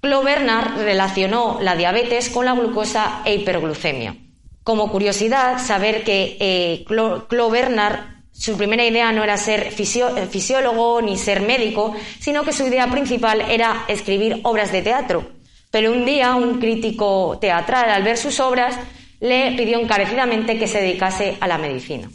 Clo 0.00 0.22
Bernard 0.22 0.76
relacionó 0.82 1.58
la 1.60 1.74
diabetes 1.74 2.28
con 2.28 2.44
la 2.44 2.52
glucosa 2.52 3.22
e 3.24 3.34
hiperglucemia. 3.34 4.16
Como 4.62 4.92
curiosidad, 4.92 5.58
saber 5.58 6.04
que 6.04 6.36
eh, 6.38 6.84
Clo 6.86 7.50
Bernard 7.50 8.18
su 8.38 8.56
primera 8.56 8.86
idea 8.86 9.10
no 9.10 9.24
era 9.24 9.36
ser 9.36 9.72
fisiólogo 9.72 11.02
ni 11.02 11.18
ser 11.18 11.40
médico, 11.40 11.96
sino 12.20 12.44
que 12.44 12.52
su 12.52 12.64
idea 12.68 12.88
principal 12.88 13.40
era 13.40 13.84
escribir 13.88 14.40
obras 14.44 14.70
de 14.70 14.82
teatro. 14.82 15.37
Pero 15.70 15.92
un 15.92 16.04
día 16.04 16.34
un 16.34 16.58
crítico 16.60 17.38
teatral, 17.40 17.90
al 17.90 18.02
ver 18.02 18.16
sus 18.16 18.40
obras, 18.40 18.74
le 19.20 19.52
pidió 19.56 19.78
encarecidamente 19.78 20.58
que 20.58 20.68
se 20.68 20.80
dedicase 20.80 21.36
a 21.40 21.46
la 21.46 21.58
medicina. 21.58 22.08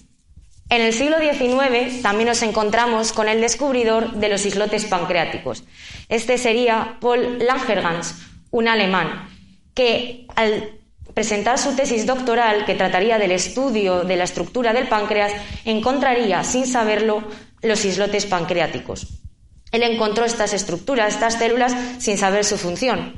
En 0.69 0.81
el 0.81 0.93
siglo 0.93 1.17
XIX 1.19 2.01
también 2.01 2.29
nos 2.29 2.41
encontramos 2.41 3.11
con 3.11 3.27
el 3.27 3.41
descubridor 3.41 4.13
de 4.13 4.29
los 4.29 4.45
islotes 4.45 4.85
pancreáticos. 4.85 5.63
Este 6.09 6.37
sería 6.37 6.97
Paul 6.99 7.37
Langergans, 7.39 8.15
un 8.49 8.67
alemán, 8.67 9.29
que 9.75 10.25
al 10.35 10.79
presentar 11.13 11.59
su 11.59 11.75
tesis 11.75 12.05
doctoral 12.05 12.65
que 12.65 12.75
trataría 12.75 13.19
del 13.19 13.31
estudio 13.31 14.03
de 14.03 14.15
la 14.15 14.23
estructura 14.23 14.73
del 14.73 14.87
páncreas, 14.87 15.33
encontraría, 15.63 16.43
sin 16.43 16.65
saberlo, 16.65 17.23
los 17.61 17.85
islotes 17.85 18.25
pancreáticos. 18.25 19.07
Él 19.71 19.83
encontró 19.83 20.25
estas 20.25 20.53
estructuras, 20.53 21.13
estas 21.13 21.35
células, 21.35 21.75
sin 21.99 22.17
saber 22.17 22.45
su 22.45 22.57
función. 22.57 23.13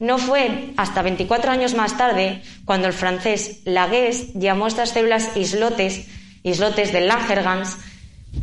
No 0.00 0.16
fue 0.16 0.72
hasta 0.78 1.02
24 1.02 1.52
años 1.52 1.74
más 1.74 1.98
tarde 1.98 2.40
cuando 2.64 2.86
el 2.88 2.94
francés 2.94 3.60
Lagues 3.66 4.32
llamó 4.32 4.66
estas 4.66 4.88
células 4.88 5.36
islotes, 5.36 6.08
islotes 6.42 6.90
de 6.90 7.02
Langerhans, 7.02 7.76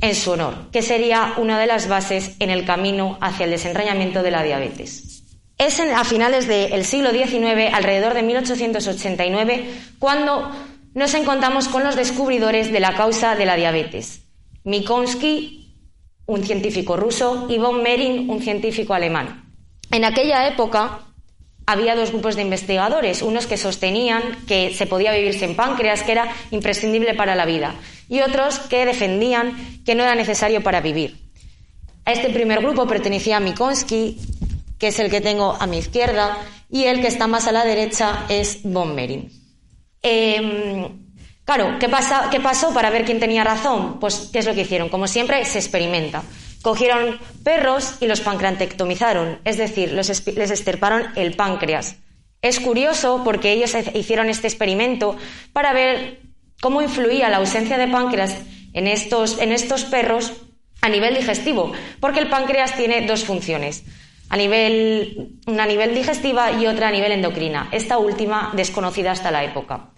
en 0.01 0.13
su 0.13 0.31
honor, 0.31 0.69
que 0.71 0.83
sería 0.83 1.33
una 1.37 1.59
de 1.59 1.65
las 1.65 1.87
bases 1.87 2.35
en 2.39 2.51
el 2.51 2.63
camino 2.63 3.17
hacia 3.21 3.45
el 3.45 3.51
desentrañamiento 3.51 4.21
de 4.21 4.29
la 4.29 4.43
diabetes. 4.43 5.23
Es 5.57 5.79
a 5.79 6.03
finales 6.03 6.47
del 6.47 6.85
siglo 6.85 7.09
XIX, 7.09 7.73
alrededor 7.73 8.13
de 8.13 8.21
1889, 8.21 9.65
cuando 9.97 10.51
nos 10.93 11.13
encontramos 11.15 11.69
con 11.69 11.83
los 11.83 11.95
descubridores 11.95 12.71
de 12.71 12.79
la 12.79 12.93
causa 12.93 13.33
de 13.33 13.47
la 13.47 13.55
diabetes. 13.55 14.21
Mikonsky, 14.63 15.73
un 16.27 16.43
científico 16.43 16.97
ruso, 16.97 17.47
y 17.49 17.57
von 17.57 17.81
Merin, 17.81 18.29
un 18.29 18.43
científico 18.43 18.93
alemán. 18.93 19.43
En 19.89 20.05
aquella 20.05 20.47
época 20.47 21.07
había 21.67 21.95
dos 21.95 22.11
grupos 22.11 22.37
de 22.37 22.41
investigadores, 22.41 23.21
unos 23.21 23.45
que 23.45 23.57
sostenían 23.57 24.23
que 24.47 24.73
se 24.73 24.87
podía 24.87 25.11
vivir 25.11 25.37
sin 25.37 25.55
páncreas, 25.55 26.01
que 26.01 26.13
era 26.13 26.33
imprescindible 26.49 27.13
para 27.13 27.35
la 27.35 27.45
vida, 27.45 27.75
y 28.07 28.21
otros 28.21 28.57
que 28.57 28.85
defendían 28.85 29.83
que 29.85 29.93
no 29.93 30.03
era 30.03 30.15
necesario 30.15 30.63
para 30.63 30.79
vivir. 30.79 31.17
A 32.05 32.13
este 32.13 32.29
primer 32.29 32.61
grupo 32.61 32.87
pertenecía 32.87 33.41
Mikonsky, 33.41 34.17
que 34.79 34.87
es 34.87 34.99
el 34.99 35.11
que 35.11 35.19
tengo 35.19 35.57
a 35.59 35.67
mi 35.67 35.79
izquierda, 35.79 36.37
y 36.71 36.85
el 36.85 37.01
que 37.01 37.07
está 37.07 37.27
más 37.27 37.47
a 37.47 37.51
la 37.51 37.65
derecha 37.65 38.25
es 38.29 38.61
Von 38.63 38.95
Merin. 38.95 39.29
Em, 40.01 40.87
claro, 41.43 41.77
¿qué, 41.79 41.89
pasa, 41.89 42.29
¿qué 42.31 42.39
pasó 42.39 42.73
para 42.73 42.89
ver 42.89 43.03
quién 43.03 43.19
tenía 43.19 43.43
razón? 43.43 43.99
Pues, 43.99 44.29
¿qué 44.31 44.39
es 44.39 44.45
lo 44.45 44.53
que 44.53 44.61
hicieron? 44.61 44.87
Como 44.87 45.05
siempre, 45.05 45.43
se 45.43 45.59
experimenta. 45.59 46.23
Cogieron 46.61 47.19
perros 47.43 47.95
y 47.99 48.07
los 48.07 48.21
pancreatectomizaron, 48.21 49.39
es 49.45 49.57
decir, 49.57 49.91
les 49.91 50.09
extirparon 50.09 51.07
el 51.15 51.35
páncreas. 51.35 51.97
Es 52.41 52.59
curioso 52.59 53.21
porque 53.23 53.51
ellos 53.51 53.73
hicieron 53.93 54.29
este 54.29 54.47
experimento 54.47 55.15
para 55.53 55.73
ver 55.73 56.21
cómo 56.61 56.81
influía 56.81 57.29
la 57.29 57.37
ausencia 57.37 57.77
de 57.77 57.87
páncreas 57.87 58.35
en 58.73 58.87
estos, 58.87 59.39
en 59.39 59.51
estos 59.51 59.85
perros 59.85 60.33
a 60.81 60.89
nivel 60.89 61.15
digestivo, 61.15 61.71
porque 61.99 62.19
el 62.19 62.29
páncreas 62.29 62.75
tiene 62.75 63.07
dos 63.07 63.23
funciones 63.23 63.83
a 64.29 64.37
nivel, 64.37 65.39
una 65.47 65.63
a 65.63 65.67
nivel 65.67 65.95
digestiva 65.95 66.51
y 66.51 66.67
otra 66.67 66.89
a 66.89 66.91
nivel 66.91 67.11
endocrina, 67.11 67.69
esta 67.71 67.97
última 67.97 68.51
desconocida 68.55 69.11
hasta 69.11 69.31
la 69.31 69.43
época. 69.43 69.91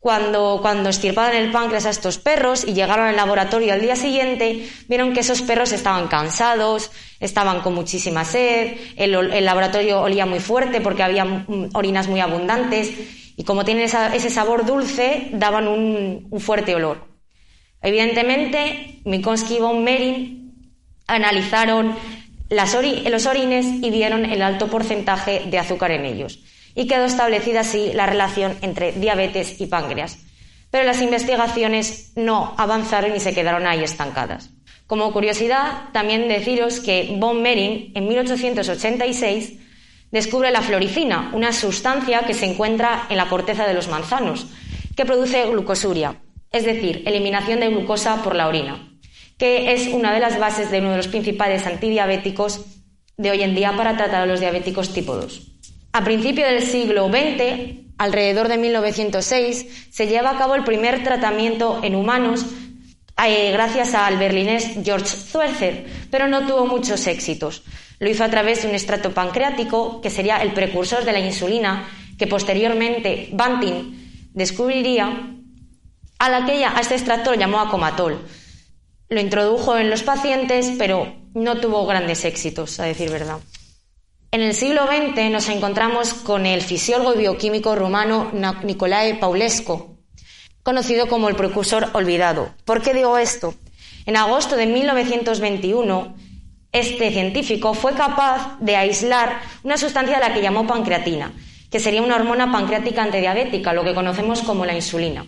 Cuando, 0.00 0.60
cuando 0.62 0.90
el 0.90 1.50
páncreas 1.50 1.86
a 1.86 1.90
estos 1.90 2.18
perros 2.18 2.64
y 2.64 2.72
llegaron 2.72 3.06
al 3.06 3.16
laboratorio 3.16 3.72
al 3.72 3.80
día 3.80 3.96
siguiente, 3.96 4.68
vieron 4.86 5.12
que 5.12 5.20
esos 5.20 5.42
perros 5.42 5.72
estaban 5.72 6.06
cansados, 6.06 6.92
estaban 7.18 7.60
con 7.62 7.74
muchísima 7.74 8.24
sed, 8.24 8.76
el, 8.96 9.44
laboratorio 9.44 10.00
olía 10.00 10.24
muy 10.24 10.38
fuerte 10.38 10.80
porque 10.80 11.02
había 11.02 11.44
orinas 11.74 12.06
muy 12.06 12.20
abundantes 12.20 12.92
y 13.36 13.42
como 13.44 13.64
tienen 13.64 13.84
ese 13.84 14.30
sabor 14.30 14.66
dulce, 14.66 15.28
daban 15.32 15.66
un, 15.66 16.28
fuerte 16.38 16.76
olor. 16.76 17.06
Evidentemente, 17.82 19.00
Mikonsky 19.04 19.56
y 19.56 19.60
von 19.60 19.82
Merin 19.82 20.72
analizaron 21.06 21.96
los 22.50 23.26
orines 23.26 23.66
y 23.66 23.90
vieron 23.90 24.24
el 24.24 24.42
alto 24.42 24.68
porcentaje 24.68 25.44
de 25.46 25.58
azúcar 25.58 25.90
en 25.90 26.04
ellos. 26.04 26.40
Y 26.78 26.86
quedó 26.86 27.04
establecida 27.04 27.60
así 27.60 27.90
la 27.92 28.06
relación 28.06 28.56
entre 28.62 28.92
diabetes 28.92 29.60
y 29.60 29.66
páncreas. 29.66 30.18
Pero 30.70 30.84
las 30.84 31.02
investigaciones 31.02 32.12
no 32.14 32.54
avanzaron 32.56 33.16
y 33.16 33.20
se 33.20 33.34
quedaron 33.34 33.66
ahí 33.66 33.82
estancadas. 33.82 34.50
Como 34.86 35.12
curiosidad, 35.12 35.90
también 35.92 36.28
deciros 36.28 36.78
que 36.78 37.16
von 37.18 37.42
Merin, 37.42 37.90
en 37.94 38.06
1886, 38.06 39.54
descubre 40.12 40.52
la 40.52 40.62
floricina, 40.62 41.30
una 41.34 41.52
sustancia 41.52 42.20
que 42.20 42.34
se 42.34 42.46
encuentra 42.46 43.06
en 43.10 43.16
la 43.16 43.28
corteza 43.28 43.66
de 43.66 43.74
los 43.74 43.88
manzanos, 43.88 44.46
que 44.96 45.04
produce 45.04 45.46
glucosuria, 45.46 46.20
es 46.52 46.64
decir, 46.64 47.02
eliminación 47.06 47.58
de 47.58 47.70
glucosa 47.70 48.22
por 48.22 48.36
la 48.36 48.46
orina 48.46 48.88
que 49.38 49.72
es 49.72 49.86
una 49.86 50.12
de 50.12 50.20
las 50.20 50.38
bases 50.38 50.70
de 50.70 50.80
uno 50.80 50.90
de 50.90 50.96
los 50.98 51.08
principales 51.08 51.64
antidiabéticos 51.64 52.64
de 53.16 53.30
hoy 53.30 53.42
en 53.42 53.54
día 53.54 53.74
para 53.76 53.96
tratar 53.96 54.22
a 54.22 54.26
los 54.26 54.40
diabéticos 54.40 54.92
tipo 54.92 55.14
2. 55.14 55.57
A 55.98 56.04
principios 56.04 56.48
del 56.48 56.62
siglo 56.62 57.08
XX, 57.08 57.88
alrededor 57.98 58.46
de 58.46 58.56
1906, 58.56 59.88
se 59.90 60.06
lleva 60.06 60.30
a 60.30 60.38
cabo 60.38 60.54
el 60.54 60.62
primer 60.62 61.02
tratamiento 61.02 61.80
en 61.82 61.96
humanos 61.96 62.46
eh, 63.26 63.50
gracias 63.50 63.94
al 63.94 64.16
berlinés 64.16 64.76
George 64.84 65.08
Schweitzer, 65.08 65.86
pero 66.08 66.28
no 66.28 66.46
tuvo 66.46 66.66
muchos 66.66 67.04
éxitos. 67.08 67.64
Lo 67.98 68.08
hizo 68.08 68.22
a 68.22 68.30
través 68.30 68.62
de 68.62 68.68
un 68.68 68.76
estrato 68.76 69.10
pancreático, 69.10 70.00
que 70.00 70.08
sería 70.08 70.36
el 70.36 70.52
precursor 70.52 71.04
de 71.04 71.14
la 71.14 71.18
insulina, 71.18 71.88
que 72.16 72.28
posteriormente 72.28 73.30
Banting 73.32 74.30
descubriría 74.34 75.34
a 76.20 76.26
a 76.26 76.80
este 76.80 76.94
extractor 76.94 77.36
llamó 77.36 77.58
acomatol. 77.58 78.24
Lo 79.08 79.20
introdujo 79.20 79.76
en 79.76 79.90
los 79.90 80.04
pacientes, 80.04 80.70
pero 80.78 81.12
no 81.34 81.56
tuvo 81.56 81.84
grandes 81.86 82.24
éxitos, 82.24 82.78
a 82.78 82.84
decir 82.84 83.10
verdad. 83.10 83.40
En 84.30 84.42
el 84.42 84.52
siglo 84.52 84.82
XX 84.86 85.30
nos 85.30 85.48
encontramos 85.48 86.12
con 86.12 86.44
el 86.44 86.60
fisiólogo 86.60 87.14
y 87.14 87.18
bioquímico 87.20 87.74
rumano 87.74 88.30
Nicolae 88.62 89.14
Paulesco, 89.14 89.96
conocido 90.62 91.08
como 91.08 91.30
el 91.30 91.34
precursor 91.34 91.88
olvidado. 91.94 92.50
¿Por 92.66 92.82
qué 92.82 92.92
digo 92.92 93.16
esto? 93.16 93.54
En 94.04 94.18
agosto 94.18 94.56
de 94.56 94.66
1921, 94.66 96.14
este 96.72 97.10
científico 97.10 97.72
fue 97.72 97.94
capaz 97.94 98.58
de 98.60 98.76
aislar 98.76 99.40
una 99.62 99.78
sustancia 99.78 100.18
a 100.18 100.20
la 100.20 100.34
que 100.34 100.42
llamó 100.42 100.66
pancreatina, 100.66 101.32
que 101.70 101.80
sería 101.80 102.02
una 102.02 102.16
hormona 102.16 102.52
pancreática 102.52 103.02
antidiabética, 103.02 103.72
lo 103.72 103.82
que 103.82 103.94
conocemos 103.94 104.42
como 104.42 104.66
la 104.66 104.74
insulina. 104.74 105.24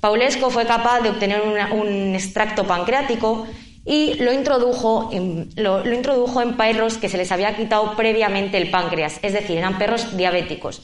Paulesco 0.00 0.50
fue 0.50 0.66
capaz 0.66 0.98
de 1.02 1.10
obtener 1.10 1.42
un 1.42 2.16
extracto 2.16 2.66
pancreático 2.66 3.46
y 3.84 4.14
lo 4.14 4.32
introdujo, 4.32 5.10
en, 5.12 5.50
lo, 5.56 5.92
introdujo 5.92 6.40
en 6.40 6.56
perros 6.56 6.98
que 6.98 7.08
se 7.08 7.16
les 7.16 7.32
había 7.32 7.56
quitado 7.56 7.96
previamente 7.96 8.56
el 8.56 8.70
páncreas, 8.70 9.18
es 9.22 9.32
decir, 9.32 9.58
eran 9.58 9.78
perros 9.78 10.16
diabéticos. 10.16 10.82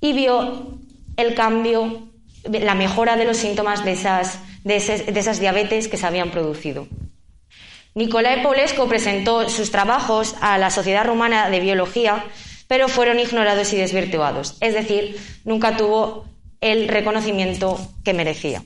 Y 0.00 0.12
vio 0.12 0.78
el 1.16 1.34
cambio, 1.34 2.08
la 2.44 2.74
mejora 2.74 3.16
de 3.16 3.24
los 3.24 3.38
síntomas 3.38 3.84
de 3.84 3.92
esas, 3.92 4.38
de, 4.62 4.76
esas 4.76 5.40
diabetes 5.40 5.88
que 5.88 5.96
se 5.96 6.06
habían 6.06 6.30
producido. 6.30 6.86
Nicolae 7.94 8.42
Paulesco 8.42 8.86
presentó 8.86 9.48
sus 9.48 9.70
trabajos 9.70 10.36
a 10.40 10.58
la 10.58 10.70
Sociedad 10.70 11.06
Rumana 11.06 11.48
de 11.50 11.60
Biología, 11.60 12.24
pero 12.68 12.88
fueron 12.88 13.18
ignorados 13.18 13.72
y 13.72 13.76
desvirtuados, 13.76 14.56
es 14.60 14.74
decir, 14.74 15.16
nunca 15.44 15.76
tuvo 15.76 16.26
el 16.60 16.88
reconocimiento 16.88 17.78
que 18.04 18.12
merecía. 18.12 18.62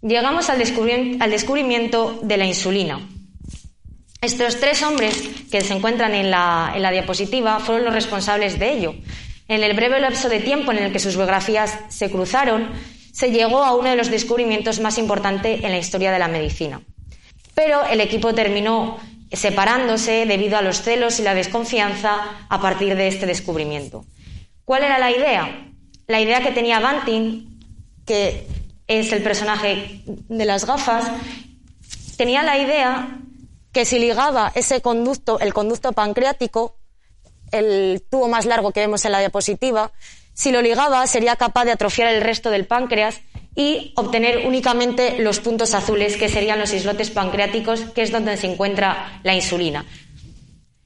Llegamos 0.00 0.48
al 0.48 0.58
descubrimiento, 0.58 2.20
de 2.22 2.36
la 2.36 2.46
insulina. 2.46 3.00
Estos 4.20 4.60
tres 4.60 4.82
hombres 4.82 5.16
que 5.50 5.60
se 5.60 5.74
encuentran 5.74 6.14
en 6.14 6.30
la, 6.30 6.72
en 6.74 6.82
la 6.82 6.90
diapositiva 6.90 7.58
fueron 7.58 7.84
los 7.84 7.94
responsables 7.94 8.58
de 8.58 8.72
ello. 8.72 8.94
En 9.48 9.62
el 9.64 9.74
breve 9.74 10.00
lapso 10.00 10.28
de 10.28 10.40
tiempo 10.40 10.70
en 10.70 10.78
el 10.78 10.92
que 10.92 10.98
sus 10.98 11.16
biografías 11.16 11.78
se 11.88 12.10
cruzaron, 12.10 12.68
se 13.12 13.32
llegó 13.32 13.64
a 13.64 13.74
uno 13.74 13.90
de 13.90 13.96
los 13.96 14.10
descubrimientos 14.10 14.78
más 14.78 14.98
importantes 14.98 15.64
en 15.64 15.70
la 15.70 15.78
historia 15.78 16.12
de 16.12 16.18
la 16.20 16.28
medicina. 16.28 16.80
Pero 17.54 17.84
el 17.86 18.00
equipo 18.00 18.34
terminó 18.34 18.98
separándose 19.32 20.26
debido 20.26 20.56
a 20.56 20.62
los 20.62 20.82
celos 20.82 21.18
y 21.18 21.22
la 21.22 21.34
desconfianza 21.34 22.46
a 22.48 22.60
partir 22.60 22.94
de 22.94 23.08
este 23.08 23.26
descubrimiento. 23.26 24.04
¿Cuál 24.64 24.84
era 24.84 24.98
la 24.98 25.10
idea? 25.10 25.66
La 26.06 26.20
idea 26.20 26.40
que 26.40 26.52
tenía 26.52 26.78
Banting, 26.78 27.58
que 28.06 28.46
es 28.88 29.12
el 29.12 29.22
personaje 29.22 30.02
de 30.06 30.44
las 30.46 30.64
gafas, 30.64 31.04
tenía 32.16 32.42
la 32.42 32.58
idea 32.58 33.20
que 33.70 33.84
si 33.84 33.98
ligaba 33.98 34.50
ese 34.54 34.80
conducto, 34.80 35.38
el 35.38 35.52
conducto 35.52 35.92
pancreático, 35.92 36.74
el 37.52 38.02
tubo 38.10 38.28
más 38.28 38.46
largo 38.46 38.72
que 38.72 38.80
vemos 38.80 39.04
en 39.04 39.12
la 39.12 39.20
diapositiva, 39.20 39.92
si 40.32 40.52
lo 40.52 40.62
ligaba 40.62 41.06
sería 41.06 41.36
capaz 41.36 41.66
de 41.66 41.72
atrofiar 41.72 42.12
el 42.14 42.22
resto 42.22 42.50
del 42.50 42.66
páncreas 42.66 43.20
y 43.54 43.92
obtener 43.96 44.46
únicamente 44.46 45.18
los 45.18 45.40
puntos 45.40 45.74
azules, 45.74 46.16
que 46.16 46.28
serían 46.28 46.60
los 46.60 46.72
islotes 46.72 47.10
pancreáticos, 47.10 47.80
que 47.80 48.02
es 48.02 48.12
donde 48.12 48.36
se 48.36 48.46
encuentra 48.46 49.20
la 49.22 49.34
insulina. 49.34 49.84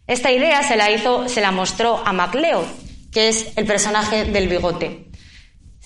Esta 0.06 0.32
idea 0.32 0.62
se 0.62 0.76
la 0.76 0.90
hizo, 0.90 1.28
se 1.28 1.40
la 1.40 1.52
mostró 1.52 2.02
a 2.04 2.12
MacLeod, 2.12 2.64
que 3.12 3.28
es 3.28 3.52
el 3.56 3.66
personaje 3.66 4.25
del 4.25 4.49
bigote 4.49 5.12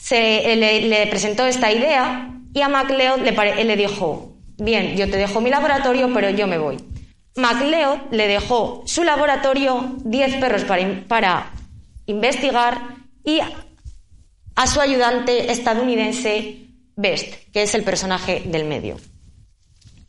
se, 0.07 0.55
le, 0.55 1.07
presentó 1.09 1.45
esta 1.47 1.73
idea 1.73 2.31
y 2.55 2.61
a 2.61 2.69
MacLeod 2.69 3.23
le, 3.23 3.77
dijo, 3.77 4.37
bien, 4.57 4.97
yo 4.97 5.11
te 5.11 5.17
dejo 5.17 5.41
mi 5.41 5.51
laboratorio, 5.51 6.15
pero 6.15 6.31
yo 6.31 6.47
me 6.47 6.59
voy. 6.59 6.77
MacLeod 7.35 8.13
le 8.13 8.29
dejó 8.29 8.85
su 8.87 9.03
laboratorio, 9.03 9.97
10 10.05 10.37
perros 10.37 10.63
para 11.09 11.51
investigar 12.07 12.81
y 13.25 13.41
a 14.55 14.67
su 14.69 14.81
ayudante 14.81 15.51
estadounidense 15.51 16.69
Best, 16.95 17.51
que 17.53 17.65
es 17.65 17.75
el 17.75 17.83
personaje 17.83 18.45
del 18.47 18.65
medio. 18.65 18.99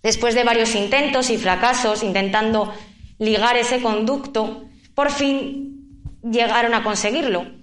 Después 0.03 0.35
de 0.35 0.43
varios 0.43 0.75
intentos 0.75 1.31
y 1.31 1.39
fracasos 1.39 2.03
intentando 2.03 2.71
ligar 3.17 3.57
ese 3.57 3.81
conducto, 3.81 4.63
por 4.93 5.11
fin 5.11 6.21
llegaron 6.21 6.75
a 6.75 6.83
conseguirlo. 6.83 7.56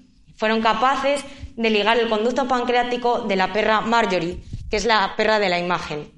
Fueron 0.45 0.61
capaces 0.61 1.25
de 1.57 1.71
ligar 1.71 1.97
el 1.99 2.11
conducto 2.11 2.47
pancreático 2.47 3.21
de 3.23 3.35
la 3.35 3.51
perra 3.51 3.81
Marjorie, 3.81 4.41
que 4.69 4.77
es 4.77 4.85
la 4.85 5.15
perra 5.17 5.39
de 5.39 5.49
la 5.49 5.59
imagen. 5.59 6.13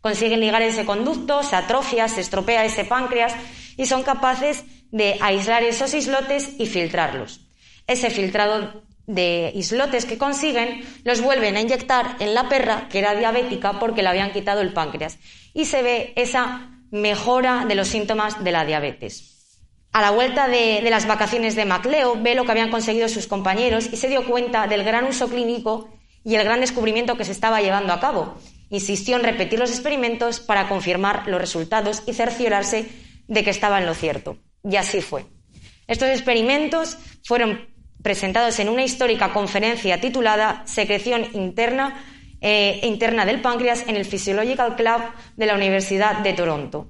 Consiguen 0.00 0.40
ligar 0.40 0.60
ese 0.62 0.84
conducto, 0.84 1.44
se 1.44 1.54
atrofia, 1.54 2.08
se 2.08 2.20
estropea 2.20 2.64
ese 2.64 2.84
páncreas 2.84 3.32
y 3.76 3.86
son 3.86 4.02
capaces 4.02 4.64
de 4.90 5.16
aislar 5.20 5.62
esos 5.62 5.94
islotes 5.94 6.54
y 6.58 6.66
filtrarlos. 6.66 7.42
Ese 7.86 8.10
filtrado 8.10 8.82
de 9.06 9.52
islotes 9.54 10.04
que 10.04 10.18
consiguen 10.18 10.84
los 11.04 11.20
vuelven 11.20 11.54
a 11.56 11.60
inyectar 11.60 12.16
en 12.18 12.34
la 12.34 12.48
perra 12.48 12.88
que 12.88 12.98
era 12.98 13.14
diabética 13.14 13.78
porque 13.78 14.02
le 14.02 14.08
habían 14.08 14.32
quitado 14.32 14.62
el 14.62 14.72
páncreas 14.72 15.16
y 15.54 15.66
se 15.66 15.84
ve 15.84 16.12
esa 16.16 16.72
mejora 16.90 17.66
de 17.66 17.76
los 17.76 17.86
síntomas 17.86 18.42
de 18.42 18.50
la 18.50 18.64
diabetes. 18.64 19.39
A 19.92 20.00
la 20.00 20.12
vuelta 20.12 20.46
de, 20.46 20.88
las 20.88 21.08
vacaciones 21.08 21.56
de 21.56 21.64
Macleo, 21.64 22.16
ve 22.20 22.36
lo 22.36 22.44
que 22.44 22.52
habían 22.52 22.70
conseguido 22.70 23.08
sus 23.08 23.26
compañeros 23.26 23.88
y 23.92 23.96
se 23.96 24.08
dio 24.08 24.24
cuenta 24.24 24.68
del 24.68 24.84
gran 24.84 25.04
uso 25.04 25.28
clínico 25.28 25.88
y 26.22 26.36
el 26.36 26.44
gran 26.44 26.60
descubrimiento 26.60 27.16
que 27.16 27.24
se 27.24 27.32
estaba 27.32 27.60
llevando 27.60 27.92
a 27.92 27.98
cabo. 27.98 28.36
Insistió 28.68 29.16
en 29.16 29.24
repetir 29.24 29.58
los 29.58 29.70
experimentos 29.70 30.38
para 30.38 30.68
confirmar 30.68 31.26
los 31.26 31.40
resultados 31.40 32.04
y 32.06 32.12
cerciorarse 32.12 32.88
de 33.26 33.42
que 33.42 33.50
estaba 33.50 33.80
en 33.80 33.86
lo 33.86 33.94
cierto. 33.94 34.38
Y 34.62 34.76
así 34.76 35.00
fue. 35.00 35.26
Estos 35.88 36.08
experimentos 36.08 36.96
fueron 37.24 37.68
presentados 38.00 38.60
en 38.60 38.68
una 38.68 38.84
histórica 38.84 39.32
conferencia 39.32 40.00
titulada 40.00 40.62
Secreción 40.66 41.26
interna, 41.32 42.04
eh, 42.40 42.78
interna 42.84 43.26
del 43.26 43.40
páncreas 43.40 43.84
en 43.88 43.96
el 43.96 44.04
Physiological 44.04 44.76
Club 44.76 45.02
de 45.36 45.46
la 45.46 45.56
Universidad 45.56 46.18
de 46.18 46.32
Toronto 46.32 46.86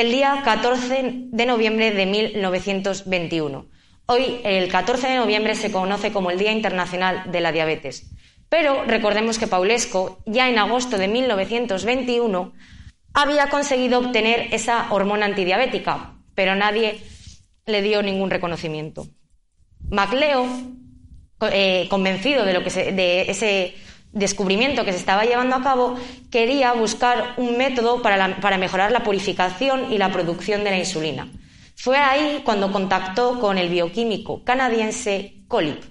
el 0.00 0.12
día 0.12 0.42
14 0.44 1.26
de 1.32 1.46
noviembre 1.46 1.90
de 1.90 2.06
1921. 2.06 3.66
Hoy, 4.06 4.40
el 4.44 4.68
14 4.70 5.08
de 5.08 5.16
noviembre, 5.16 5.56
se 5.56 5.72
conoce 5.72 6.12
como 6.12 6.30
el 6.30 6.38
Día 6.38 6.52
Internacional 6.52 7.32
de 7.32 7.40
la 7.40 7.50
Diabetes. 7.50 8.08
Pero 8.48 8.84
recordemos 8.84 9.38
que 9.38 9.48
Paulesco, 9.48 10.20
ya 10.24 10.48
en 10.48 10.58
agosto 10.58 10.98
de 10.98 11.08
1921, 11.08 12.52
había 13.12 13.48
conseguido 13.48 13.98
obtener 13.98 14.54
esa 14.54 14.86
hormona 14.92 15.26
antidiabética, 15.26 16.14
pero 16.36 16.54
nadie 16.54 17.00
le 17.66 17.82
dio 17.82 18.00
ningún 18.00 18.30
reconocimiento. 18.30 19.08
Macleo, 19.90 20.46
eh, 21.50 21.88
convencido 21.90 22.44
de, 22.44 22.52
lo 22.52 22.62
que 22.62 22.70
de 22.70 23.22
ese 23.22 23.74
descubrimiento 24.12 24.84
que 24.84 24.92
se 24.92 24.98
estaba 24.98 25.24
llevando 25.24 25.56
a 25.56 25.62
cabo, 25.62 25.96
quería 26.30 26.72
buscar 26.72 27.34
un 27.36 27.56
método 27.56 28.02
para, 28.02 28.58
mejorar 28.58 28.92
la 28.92 29.02
purificación 29.02 29.92
y 29.92 29.98
la 29.98 30.10
producción 30.10 30.64
de 30.64 30.70
la 30.70 30.78
insulina. 30.78 31.28
Fue 31.76 31.96
ahí 31.96 32.42
cuando 32.44 32.72
contactó 32.72 33.38
con 33.38 33.58
el 33.58 33.68
bioquímico 33.68 34.42
canadiense 34.44 35.44
Colip, 35.46 35.82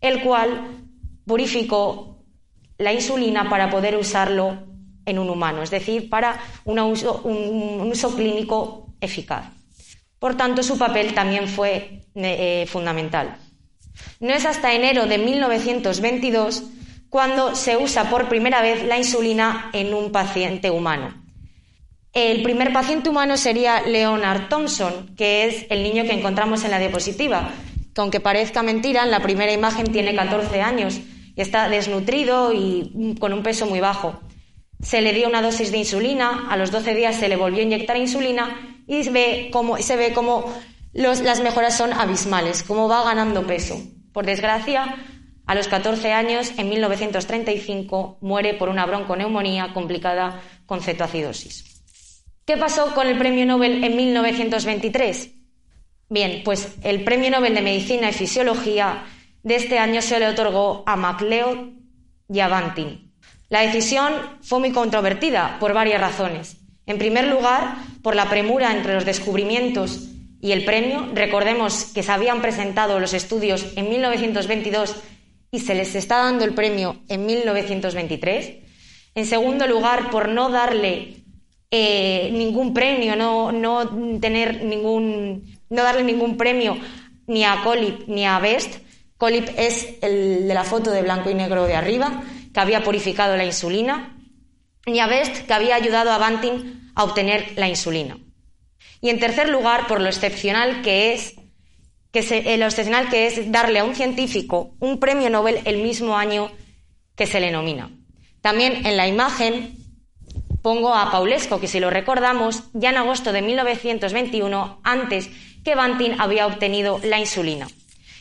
el 0.00 0.22
cual 0.22 0.68
purificó 1.24 2.24
la 2.78 2.92
insulina 2.92 3.48
para 3.48 3.70
poder 3.70 3.96
usarlo 3.96 4.66
en 5.06 5.18
un 5.18 5.30
humano, 5.30 5.62
es 5.62 5.70
decir, 5.70 6.08
para 6.08 6.40
un 6.64 6.78
uso, 6.80 7.20
un 7.24 7.88
uso 7.90 8.14
clínico 8.16 8.94
eficaz. 9.00 9.44
Por 10.18 10.36
tanto, 10.36 10.62
su 10.62 10.78
papel 10.78 11.12
también 11.12 11.46
fue 11.46 12.00
eh, 12.14 12.66
fundamental. 12.66 13.36
No 14.20 14.32
es 14.32 14.46
hasta 14.46 14.72
enero 14.72 15.04
de 15.06 15.18
1922 15.18 16.64
cuando 17.14 17.54
se 17.54 17.76
usa 17.76 18.10
por 18.10 18.28
primera 18.28 18.60
vez 18.60 18.82
la 18.82 18.98
insulina 18.98 19.70
en 19.72 19.94
un 19.94 20.10
paciente 20.10 20.72
humano. 20.72 21.14
El 22.12 22.42
primer 22.42 22.72
paciente 22.72 23.08
humano 23.08 23.36
sería 23.36 23.82
Leonard 23.82 24.48
Thompson, 24.48 25.14
que 25.16 25.44
es 25.44 25.66
el 25.70 25.84
niño 25.84 26.02
que 26.02 26.12
encontramos 26.12 26.64
en 26.64 26.72
la 26.72 26.80
diapositiva, 26.80 27.52
que 27.94 28.00
aunque 28.00 28.18
parezca 28.18 28.64
mentira, 28.64 29.04
en 29.04 29.12
la 29.12 29.20
primera 29.20 29.52
imagen 29.52 29.92
tiene 29.92 30.16
14 30.16 30.60
años 30.60 30.98
y 31.36 31.40
está 31.40 31.68
desnutrido 31.68 32.52
y 32.52 33.14
con 33.20 33.32
un 33.32 33.44
peso 33.44 33.66
muy 33.66 33.78
bajo. 33.78 34.18
Se 34.82 35.00
le 35.00 35.12
dio 35.12 35.28
una 35.28 35.40
dosis 35.40 35.70
de 35.70 35.78
insulina, 35.78 36.48
a 36.50 36.56
los 36.56 36.72
12 36.72 36.96
días 36.96 37.14
se 37.14 37.28
le 37.28 37.36
volvió 37.36 37.60
a 37.60 37.62
inyectar 37.62 37.96
insulina 37.96 38.82
y 38.88 39.04
se 39.04 39.12
ve 39.12 39.50
como 39.52 40.52
las 40.92 41.40
mejoras 41.40 41.76
son 41.76 41.92
abismales, 41.92 42.64
cómo 42.64 42.88
va 42.88 43.04
ganando 43.04 43.46
peso. 43.46 43.80
Por 44.12 44.26
desgracia, 44.26 44.96
a 45.46 45.54
los 45.54 45.68
14 45.68 46.12
años, 46.12 46.52
en 46.56 46.68
1935, 46.68 48.18
muere 48.20 48.54
por 48.54 48.68
una 48.68 48.86
bronconeumonía 48.86 49.72
complicada 49.74 50.40
con 50.66 50.80
cetoacidosis. 50.80 51.82
¿Qué 52.46 52.56
pasó 52.56 52.94
con 52.94 53.06
el 53.06 53.18
premio 53.18 53.46
Nobel 53.46 53.84
en 53.84 53.96
1923? 53.96 55.30
Bien, 56.08 56.42
pues 56.44 56.74
el 56.82 57.04
premio 57.04 57.30
Nobel 57.30 57.54
de 57.54 57.62
Medicina 57.62 58.10
y 58.10 58.12
Fisiología 58.12 59.04
de 59.42 59.56
este 59.56 59.78
año 59.78 60.02
se 60.02 60.18
le 60.18 60.28
otorgó 60.28 60.82
a 60.86 60.96
MacLeod 60.96 61.70
y 62.28 62.40
Avantin. 62.40 63.12
La 63.48 63.60
decisión 63.60 64.12
fue 64.42 64.58
muy 64.58 64.72
controvertida 64.72 65.58
por 65.60 65.74
varias 65.74 66.00
razones. 66.00 66.56
En 66.86 66.98
primer 66.98 67.28
lugar, 67.28 67.76
por 68.02 68.14
la 68.14 68.28
premura 68.28 68.72
entre 68.72 68.94
los 68.94 69.04
descubrimientos 69.04 70.08
y 70.40 70.52
el 70.52 70.64
premio. 70.66 71.08
Recordemos 71.14 71.92
que 71.94 72.02
se 72.02 72.12
habían 72.12 72.42
presentado 72.42 73.00
los 73.00 73.14
estudios 73.14 73.66
en 73.76 73.88
1922 73.88 74.94
y 75.54 75.60
se 75.60 75.76
les 75.76 75.94
está 75.94 76.16
dando 76.16 76.44
el 76.44 76.52
premio 76.52 76.96
en 77.08 77.26
1923. 77.26 78.54
En 79.14 79.24
segundo 79.24 79.68
lugar, 79.68 80.10
por 80.10 80.28
no 80.28 80.50
darle 80.50 81.22
eh, 81.70 82.28
ningún 82.32 82.74
premio, 82.74 83.14
no, 83.14 83.52
no, 83.52 84.18
tener 84.18 84.64
ningún, 84.64 85.44
no 85.70 85.82
darle 85.84 86.02
ningún 86.02 86.36
premio 86.36 86.76
ni 87.28 87.44
a 87.44 87.60
Colip 87.62 88.08
ni 88.08 88.26
a 88.26 88.40
Best. 88.40 88.80
Colip 89.16 89.48
es 89.56 89.94
el 90.02 90.48
de 90.48 90.54
la 90.54 90.64
foto 90.64 90.90
de 90.90 91.02
blanco 91.02 91.30
y 91.30 91.34
negro 91.34 91.66
de 91.66 91.76
arriba, 91.76 92.24
que 92.52 92.58
había 92.58 92.82
purificado 92.82 93.36
la 93.36 93.44
insulina, 93.44 94.18
ni 94.86 94.98
a 94.98 95.06
Best, 95.06 95.46
que 95.46 95.54
había 95.54 95.76
ayudado 95.76 96.10
a 96.10 96.18
Banting 96.18 96.90
a 96.96 97.04
obtener 97.04 97.52
la 97.54 97.68
insulina. 97.68 98.18
Y 99.00 99.10
en 99.10 99.20
tercer 99.20 99.50
lugar, 99.50 99.86
por 99.86 100.00
lo 100.00 100.08
excepcional 100.08 100.82
que 100.82 101.12
es, 101.12 101.36
que 102.14 102.56
lo 102.56 102.66
excepcional 102.66 103.10
que 103.10 103.26
es 103.26 103.50
darle 103.50 103.80
a 103.80 103.84
un 103.84 103.96
científico 103.96 104.76
un 104.78 105.00
premio 105.00 105.28
Nobel 105.30 105.60
el 105.64 105.82
mismo 105.82 106.16
año 106.16 106.52
que 107.16 107.26
se 107.26 107.40
le 107.40 107.50
nomina. 107.50 107.90
También 108.40 108.86
en 108.86 108.96
la 108.96 109.08
imagen 109.08 109.76
pongo 110.62 110.94
a 110.94 111.10
Paulesco, 111.10 111.58
que 111.58 111.66
si 111.66 111.80
lo 111.80 111.90
recordamos, 111.90 112.70
ya 112.72 112.90
en 112.90 112.98
agosto 112.98 113.32
de 113.32 113.42
1921, 113.42 114.80
antes 114.84 115.28
que 115.64 115.74
Banting 115.74 116.12
había 116.18 116.46
obtenido 116.46 117.00
la 117.02 117.18
insulina 117.18 117.66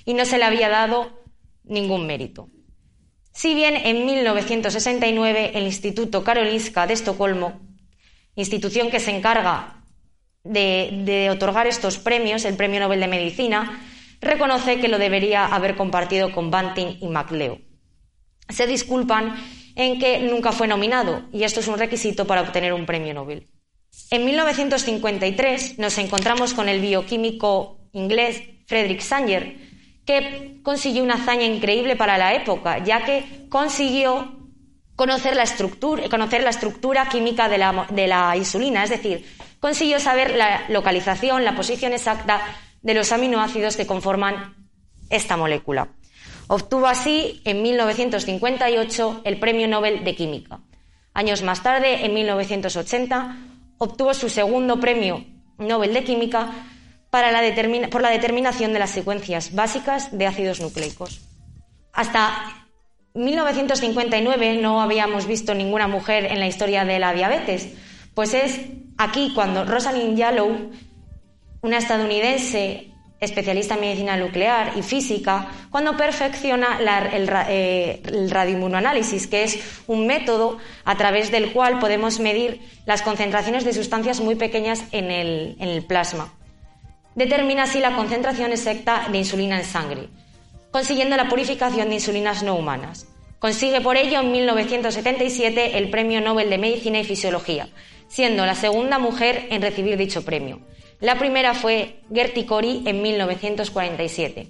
y 0.06 0.16
no 0.16 0.26
se 0.26 0.40
le 0.40 0.46
había 0.46 0.70
dado 0.70 1.22
ningún 1.64 2.08
mérito. 2.08 2.50
Si 3.32 3.54
bien 3.54 3.76
en 3.76 4.08
1969 4.08 5.52
el 5.54 5.66
Instituto 5.66 6.24
Karolinska 6.24 6.88
de 6.88 6.94
Estocolmo, 6.94 7.62
institución 8.36 8.90
que 8.90 9.00
se 9.00 9.16
encarga 9.16 9.83
de, 10.44 11.30
otorgar 11.32 11.68
estos 11.68 11.98
premios, 11.98 12.46
el 12.46 12.56
Premio 12.56 12.80
Nobel 12.80 13.00
de 13.00 13.08
Medicina, 13.08 13.82
reconoce 14.22 14.80
que 14.80 14.88
lo 14.88 15.00
debería 15.00 15.46
haber 15.46 15.76
compartido 15.76 16.32
con 16.32 16.52
Banting 16.52 16.98
y 17.02 17.08
MacLeod. 17.08 17.60
Se 18.50 18.68
disculpan 18.68 19.36
en 19.76 20.00
que 20.00 20.20
nunca 20.20 20.52
fue 20.52 20.68
nominado 20.68 21.24
y 21.32 21.44
esto 21.44 21.62
es 21.62 21.68
un 21.68 21.80
requisito 21.80 22.28
para 22.28 22.42
obtener 22.42 22.74
un 22.74 22.86
premio 22.86 23.14
Nobel. 23.14 23.48
En 24.12 24.26
1953 24.26 25.80
nos 25.80 25.98
encontramos 25.98 26.54
con 26.54 26.68
el 26.68 26.82
bioquímico 26.82 27.80
inglés 27.94 28.44
Frederick 28.68 29.02
Sanger, 29.02 29.58
que 30.06 30.60
consiguió 30.62 31.04
una 31.04 31.16
hazaña 31.16 31.46
increíble 31.46 31.96
para 31.96 32.18
la 32.18 32.34
época, 32.34 32.84
ya 32.84 33.06
que 33.06 33.48
consiguió 33.50 34.40
conocer 34.96 35.36
la 35.36 35.44
estructura, 35.44 37.10
química 37.10 37.50
de 37.50 38.08
la 38.08 38.36
insulina, 38.36 38.84
es 38.84 38.90
decir, 38.90 39.26
consiguió 39.64 39.98
saber 40.02 40.36
la 40.36 40.66
localización, 40.68 41.46
la 41.46 41.56
posición 41.56 41.94
exacta 41.94 42.42
de 42.82 42.94
los 42.94 43.14
aminoácidos 43.14 43.78
que 43.78 43.88
conforman 43.88 44.68
esta 45.10 45.38
molécula. 45.38 45.88
Obtuvo 46.50 46.86
así 46.88 47.42
en 47.46 47.62
1958 47.62 49.22
el 49.24 49.40
Premio 49.40 49.70
Nobel 49.70 50.04
de 50.04 50.16
Química. 50.16 50.60
Años 51.14 51.44
más 51.44 51.64
tarde, 51.64 52.06
en 52.06 52.14
1980, 52.14 53.38
obtuvo 53.78 54.14
su 54.14 54.28
segundo 54.28 54.82
Premio 54.82 55.24
Nobel 55.58 55.94
de 55.94 56.04
Química 56.04 56.52
por 57.10 57.22
la 58.02 58.10
determinación 58.10 58.74
de 58.74 58.80
las 58.80 58.90
secuencias 58.90 59.56
básicas 59.56 60.12
de 60.12 60.28
ácidos 60.28 60.60
nucleicos. 60.60 61.22
Hasta 61.94 62.68
1959 63.14 64.58
no 64.58 64.82
habíamos 64.82 65.26
visto 65.26 65.56
ninguna 65.56 65.88
mujer 65.88 66.26
en 66.26 66.42
la 66.42 66.48
historia 66.48 66.84
de 66.84 67.00
la 67.00 67.14
diabetes, 67.14 67.70
pues 68.14 68.34
es 68.34 68.60
aquí 68.98 69.32
cuando 69.34 69.66
Rosalind 69.66 70.18
Yallow, 70.18 70.72
una 71.62 71.78
estadounidense 71.78 72.94
especialista 73.24 73.76
en 73.76 73.82
medicina 73.82 74.18
nuclear 74.18 74.74
y 74.76 74.82
física, 74.82 75.48
cuando 75.72 75.96
perfecciona 75.96 76.80
eh, 77.50 78.02
el, 78.06 78.30
radioinmunoanálisis, 78.30 79.28
que 79.28 79.44
es 79.44 79.82
un 79.88 80.06
método 80.06 80.58
a 80.84 80.96
través 80.98 81.32
del 81.32 81.54
cual 81.54 81.80
podemos 81.80 82.20
medir 82.20 82.62
las 82.86 83.02
concentraciones 83.02 83.64
de 83.64 83.74
sustancias 83.74 84.20
muy 84.20 84.36
pequeñas 84.36 84.84
en 84.92 85.10
el, 85.10 85.56
en 85.60 85.70
el 85.70 85.86
plasma. 85.86 86.34
Determina 87.16 87.64
así 87.64 87.80
la 87.80 87.96
concentración 87.96 88.52
exacta 88.52 89.08
de 89.12 89.20
insulina 89.20 89.58
en 89.58 89.66
sangre, 89.66 90.10
consiguiendo 90.72 91.16
la 91.16 91.30
purificación 91.30 91.90
de 91.90 91.96
insulinas 91.96 92.44
no 92.44 92.56
humanas. 92.56 93.08
Consigue 93.40 93.82
por 93.82 93.98
ello 93.98 94.22
en 94.22 94.32
1977 94.32 95.78
el 95.78 95.90
Premio 95.90 96.22
Nobel 96.22 96.50
de 96.50 96.58
Medicina 96.58 97.00
y 97.00 97.04
Fisiología, 97.04 97.68
siendo 98.14 98.46
la 98.46 98.54
segunda 98.54 99.00
mujer 99.00 99.48
en 99.50 99.64
recibir 99.64 99.98
dicho 99.98 100.24
premio. 100.24 100.60
La 101.00 101.18
primera 101.18 101.56
fue 101.56 102.00
Gertie 102.14 102.46
Cori 102.46 102.84
en 102.86 103.02
1947. 103.02 104.48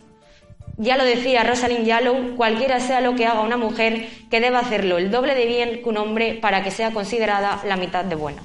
Ya 0.75 0.97
lo 0.97 1.05
decía 1.05 1.45
Rosalind 1.45 1.85
Yallow, 1.85 2.35
cualquiera 2.35 2.81
sea 2.81 2.99
lo 2.99 3.15
que 3.15 3.25
haga 3.25 3.39
una 3.39 3.55
mujer, 3.55 4.09
que 4.29 4.41
deba 4.41 4.59
hacerlo 4.59 4.97
el 4.97 5.11
doble 5.11 5.33
de 5.33 5.45
bien 5.45 5.81
que 5.81 5.87
un 5.87 5.95
hombre 5.95 6.33
para 6.33 6.61
que 6.61 6.71
sea 6.71 6.91
considerada 6.91 7.61
la 7.65 7.77
mitad 7.77 8.03
de 8.03 8.15
buena. 8.15 8.43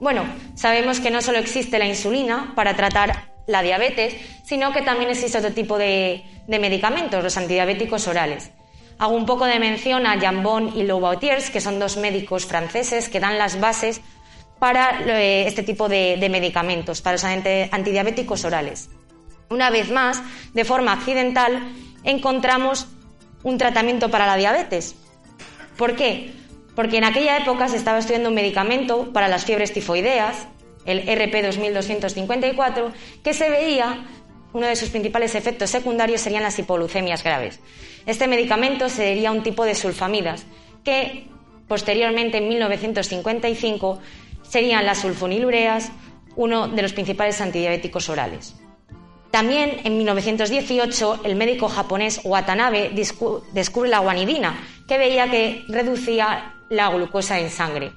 Bueno, 0.00 0.26
sabemos 0.54 1.00
que 1.00 1.10
no 1.10 1.22
solo 1.22 1.38
existe 1.38 1.78
la 1.78 1.86
insulina 1.86 2.52
para 2.54 2.76
tratar 2.76 3.32
la 3.46 3.62
diabetes, 3.62 4.16
sino 4.44 4.74
que 4.74 4.82
también 4.82 5.08
existe 5.08 5.38
otro 5.38 5.52
tipo 5.52 5.78
de, 5.78 6.24
medicamentos, 6.46 7.24
los 7.24 7.38
antidiabéticos 7.38 8.06
orales. 8.06 8.50
Hago 8.98 9.14
un 9.14 9.24
poco 9.24 9.46
de 9.46 9.58
mención 9.58 10.06
a 10.06 10.20
Jambon 10.20 10.76
y 10.76 10.82
Loubautiers, 10.82 11.48
que 11.48 11.62
son 11.62 11.78
dos 11.78 11.96
médicos 11.96 12.44
franceses 12.44 13.08
que 13.08 13.20
dan 13.20 13.38
las 13.38 13.58
bases 13.60 14.02
para 14.58 15.00
eh, 15.06 15.46
este 15.46 15.62
tipo 15.62 15.88
de, 15.88 16.26
medicamentos, 16.30 17.02
para 17.02 17.14
los 17.14 17.24
antidiabéticos 17.24 18.44
orales. 18.44 18.88
Una 19.48 19.70
vez 19.70 19.90
más, 19.90 20.22
de 20.54 20.64
forma 20.64 20.92
accidental, 20.92 21.72
encontramos 22.04 22.88
un 23.42 23.58
tratamiento 23.58 24.10
para 24.10 24.26
la 24.26 24.36
diabetes. 24.36 24.96
¿Por 25.76 25.94
qué? 25.94 26.32
Porque 26.74 26.98
en 26.98 27.04
aquella 27.04 27.38
época 27.38 27.68
se 27.68 27.76
estaba 27.76 27.98
estudiando 27.98 28.30
un 28.30 28.34
medicamento 28.34 29.12
para 29.12 29.28
las 29.28 29.44
fiebres 29.44 29.72
tifoideas, 29.72 30.48
el 30.84 31.04
RP2254, 31.06 32.92
que 33.22 33.34
se 33.34 33.50
veía 33.50 34.04
uno 34.52 34.66
de 34.66 34.76
sus 34.76 34.88
principales 34.88 35.34
efectos 35.34 35.70
secundarios 35.70 36.22
serían 36.22 36.42
las 36.42 36.58
hipoglucemias 36.58 37.22
graves. 37.22 37.60
Este 38.06 38.26
medicamento 38.26 38.88
sería 38.88 39.30
un 39.30 39.42
tipo 39.42 39.64
de 39.64 39.74
sulfamidas 39.74 40.46
que 40.82 41.26
posteriormente 41.68 42.38
en 42.38 42.48
1955 42.48 43.98
serían 44.48 44.86
las 44.86 44.98
sulfonilureas, 44.98 45.90
uno 46.36 46.68
de 46.68 46.82
los 46.82 46.92
principales 46.92 47.40
antidiabéticos 47.40 48.08
orales. 48.08 48.54
También 49.30 49.80
en 49.84 49.98
1918 49.98 51.20
el 51.24 51.36
médico 51.36 51.68
japonés 51.68 52.20
Watanabe 52.24 52.92
descubre 53.52 53.90
la 53.90 53.98
guanidina, 53.98 54.58
que 54.88 54.98
veía 54.98 55.30
que 55.30 55.64
reducía 55.68 56.54
la 56.70 56.88
glucosa 56.88 57.38
en 57.38 57.50
sangre. 57.50 57.92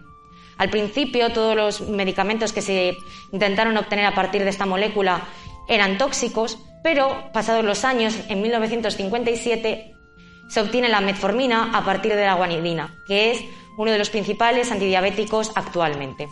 Al 0.57 0.69
principio 0.69 1.31
todos 1.31 1.55
los 1.55 1.81
medicamentos 1.81 2.51
que 2.51 2.61
se 2.61 2.93
intentaron 3.31 3.77
obtener 3.77 4.05
a 4.05 4.15
partir 4.15 4.43
de 4.43 4.49
esta 4.49 4.65
molécula 4.65 5.27
eran 5.69 5.97
tóxicos, 5.97 6.59
pero 6.83 7.29
pasados 7.31 7.63
los 7.63 7.85
años, 7.85 8.17
en 8.27 8.41
1957, 8.41 9.93
se 10.49 10.61
obtiene 10.61 10.89
la 10.89 10.99
metformina 10.99 11.71
a 11.73 11.85
partir 11.85 12.15
de 12.15 12.25
la 12.25 12.33
guanidina, 12.33 12.97
que 13.07 13.31
es 13.31 13.43
uno 13.79 13.91
de 13.91 13.97
los 13.97 14.09
principales 14.09 14.71
antidiabéticos 14.71 15.53
actualmente. 15.55 16.27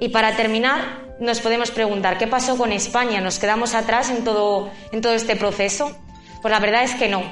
Y 0.00 0.08
para 0.08 0.34
terminar, 0.34 1.14
nos 1.20 1.38
podemos 1.38 1.70
preguntar, 1.70 2.18
¿qué 2.18 2.26
pasó 2.26 2.58
con 2.58 2.72
España? 2.72 3.20
¿Nos 3.20 3.38
quedamos 3.38 3.72
atrás 3.74 4.10
en 4.10 4.24
todo, 4.24 4.68
este 4.90 5.36
proceso? 5.36 5.96
Pues 6.42 6.50
la 6.50 6.58
verdad 6.58 6.82
es 6.82 6.94
que 6.96 7.08
no. 7.08 7.22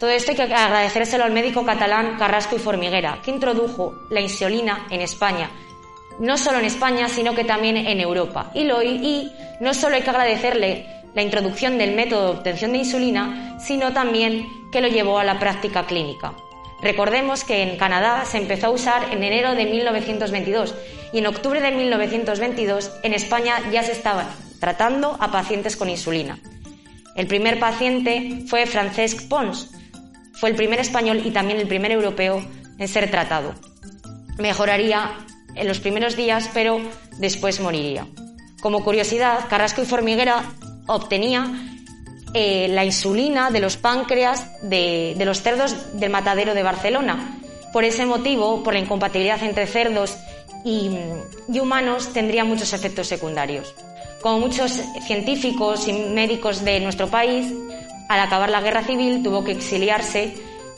Todo 0.00 0.10
esto 0.10 0.32
hay 0.32 0.36
que 0.36 0.52
agradecérselo 0.52 1.22
al 1.22 1.32
médico 1.32 1.64
catalán 1.64 2.16
Carrasco 2.18 2.56
y 2.56 2.58
Formiguera, 2.58 3.20
que 3.24 3.30
introdujo 3.30 3.94
la 4.10 4.20
insulina 4.20 4.88
en 4.90 5.00
España. 5.00 5.48
No 6.18 6.36
solo 6.36 6.58
en 6.58 6.64
España, 6.64 7.08
sino 7.08 7.36
que 7.36 7.44
también 7.44 7.76
en 7.76 8.00
Europa. 8.00 8.50
Y, 8.52 8.64
lo, 8.64 8.82
y 8.82 9.30
no 9.60 9.74
solo 9.74 9.94
hay 9.94 10.02
que 10.02 10.10
agradecerle 10.10 10.86
la 11.14 11.22
introducción 11.22 11.78
del 11.78 11.94
método 11.94 12.32
de 12.32 12.38
obtención 12.38 12.72
de 12.72 12.78
insulina, 12.78 13.58
sino 13.60 13.92
también 13.92 14.44
que 14.72 14.80
lo 14.80 14.88
llevó 14.88 15.20
a 15.20 15.24
la 15.24 15.38
práctica 15.38 15.86
clínica. 15.86 16.34
Recordemos 16.82 17.44
que 17.44 17.62
en 17.62 17.76
Canadá 17.76 18.24
se 18.24 18.38
empezó 18.38 18.66
a 18.66 18.70
usar 18.70 19.12
en 19.12 19.22
enero 19.22 19.54
de 19.54 19.64
1922 19.64 20.74
y 21.12 21.18
en 21.18 21.26
octubre 21.26 21.60
de 21.60 21.72
1922 21.72 22.90
en 23.02 23.14
España 23.14 23.70
ya 23.72 23.82
se 23.82 23.92
estaba 23.92 24.28
tratando 24.60 25.16
a 25.20 25.30
pacientes 25.30 25.76
con 25.76 25.88
insulina. 25.88 26.38
El 27.14 27.26
primer 27.26 27.58
paciente 27.58 28.42
fue 28.46 28.66
Francesc 28.66 29.28
Pons, 29.28 29.70
fue 30.34 30.50
el 30.50 30.56
primer 30.56 30.80
español 30.80 31.22
y 31.24 31.30
también 31.30 31.58
el 31.58 31.66
primer 31.66 31.92
europeo 31.92 32.44
en 32.78 32.88
ser 32.88 33.10
tratado. 33.10 33.54
Mejoraría 34.38 35.12
en 35.54 35.66
los 35.66 35.80
primeros 35.80 36.14
días, 36.14 36.50
pero 36.52 36.80
después 37.18 37.60
moriría. 37.60 38.06
Como 38.60 38.84
curiosidad, 38.84 39.48
Carrasco 39.48 39.82
y 39.82 39.86
Formiguera 39.86 40.44
obtenía 40.86 41.50
eh, 42.38 42.68
la 42.68 42.84
insulina 42.84 43.50
de 43.50 43.60
los 43.60 43.78
páncreas 43.78 44.46
de, 44.60 45.16
los 45.24 45.40
cerdos 45.40 45.98
del 45.98 46.10
matadero 46.10 46.52
de 46.52 46.62
Barcelona. 46.62 47.40
Por 47.72 47.84
ese 47.84 48.04
motivo, 48.04 48.62
por 48.62 48.74
la 48.74 48.80
incompatibilidad 48.80 49.42
entre 49.42 49.66
cerdos 49.66 50.18
y, 50.62 50.90
y 51.50 51.58
humanos, 51.58 52.12
tendría 52.12 52.44
muchos 52.44 52.74
efectos 52.74 53.06
secundarios. 53.06 53.74
Como 54.20 54.40
muchos 54.40 54.78
científicos 55.06 55.88
y 55.88 55.94
médicos 55.94 56.62
de 56.62 56.78
nuestro 56.80 57.08
país, 57.08 57.54
al 58.10 58.20
acabar 58.20 58.50
la 58.50 58.60
guerra 58.60 58.84
civil 58.84 59.22
tuvo 59.22 59.42
que 59.42 59.52
exiliarse, 59.52 60.34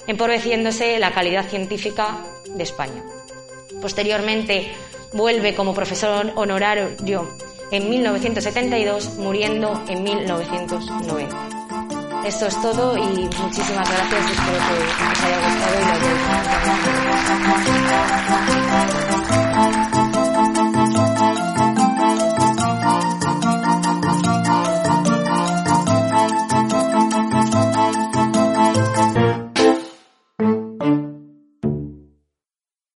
empobreciéndose 0.06 1.00
la 1.00 1.10
calidad 1.10 1.48
científica 1.48 2.18
de 2.54 2.62
España. 2.62 3.02
Posteriormente 3.82 4.70
vuelve 5.12 5.56
como 5.56 5.74
profesor 5.74 6.32
honorario 6.36 6.90
en 7.70 7.90
1972, 7.90 9.16
muriendo 9.18 9.82
en 9.88 10.02
1990. 10.02 11.58
Esto 12.26 12.46
es 12.46 12.62
todo 12.62 12.96
y 12.96 13.28
muchísimas 13.40 13.88
gracias. 13.88 14.30
Espero 14.30 14.58
que 14.58 14.74
os 15.12 15.24
haya 15.24 15.38
gustado 15.38 15.74
y 15.80 15.84
lo 19.12 19.17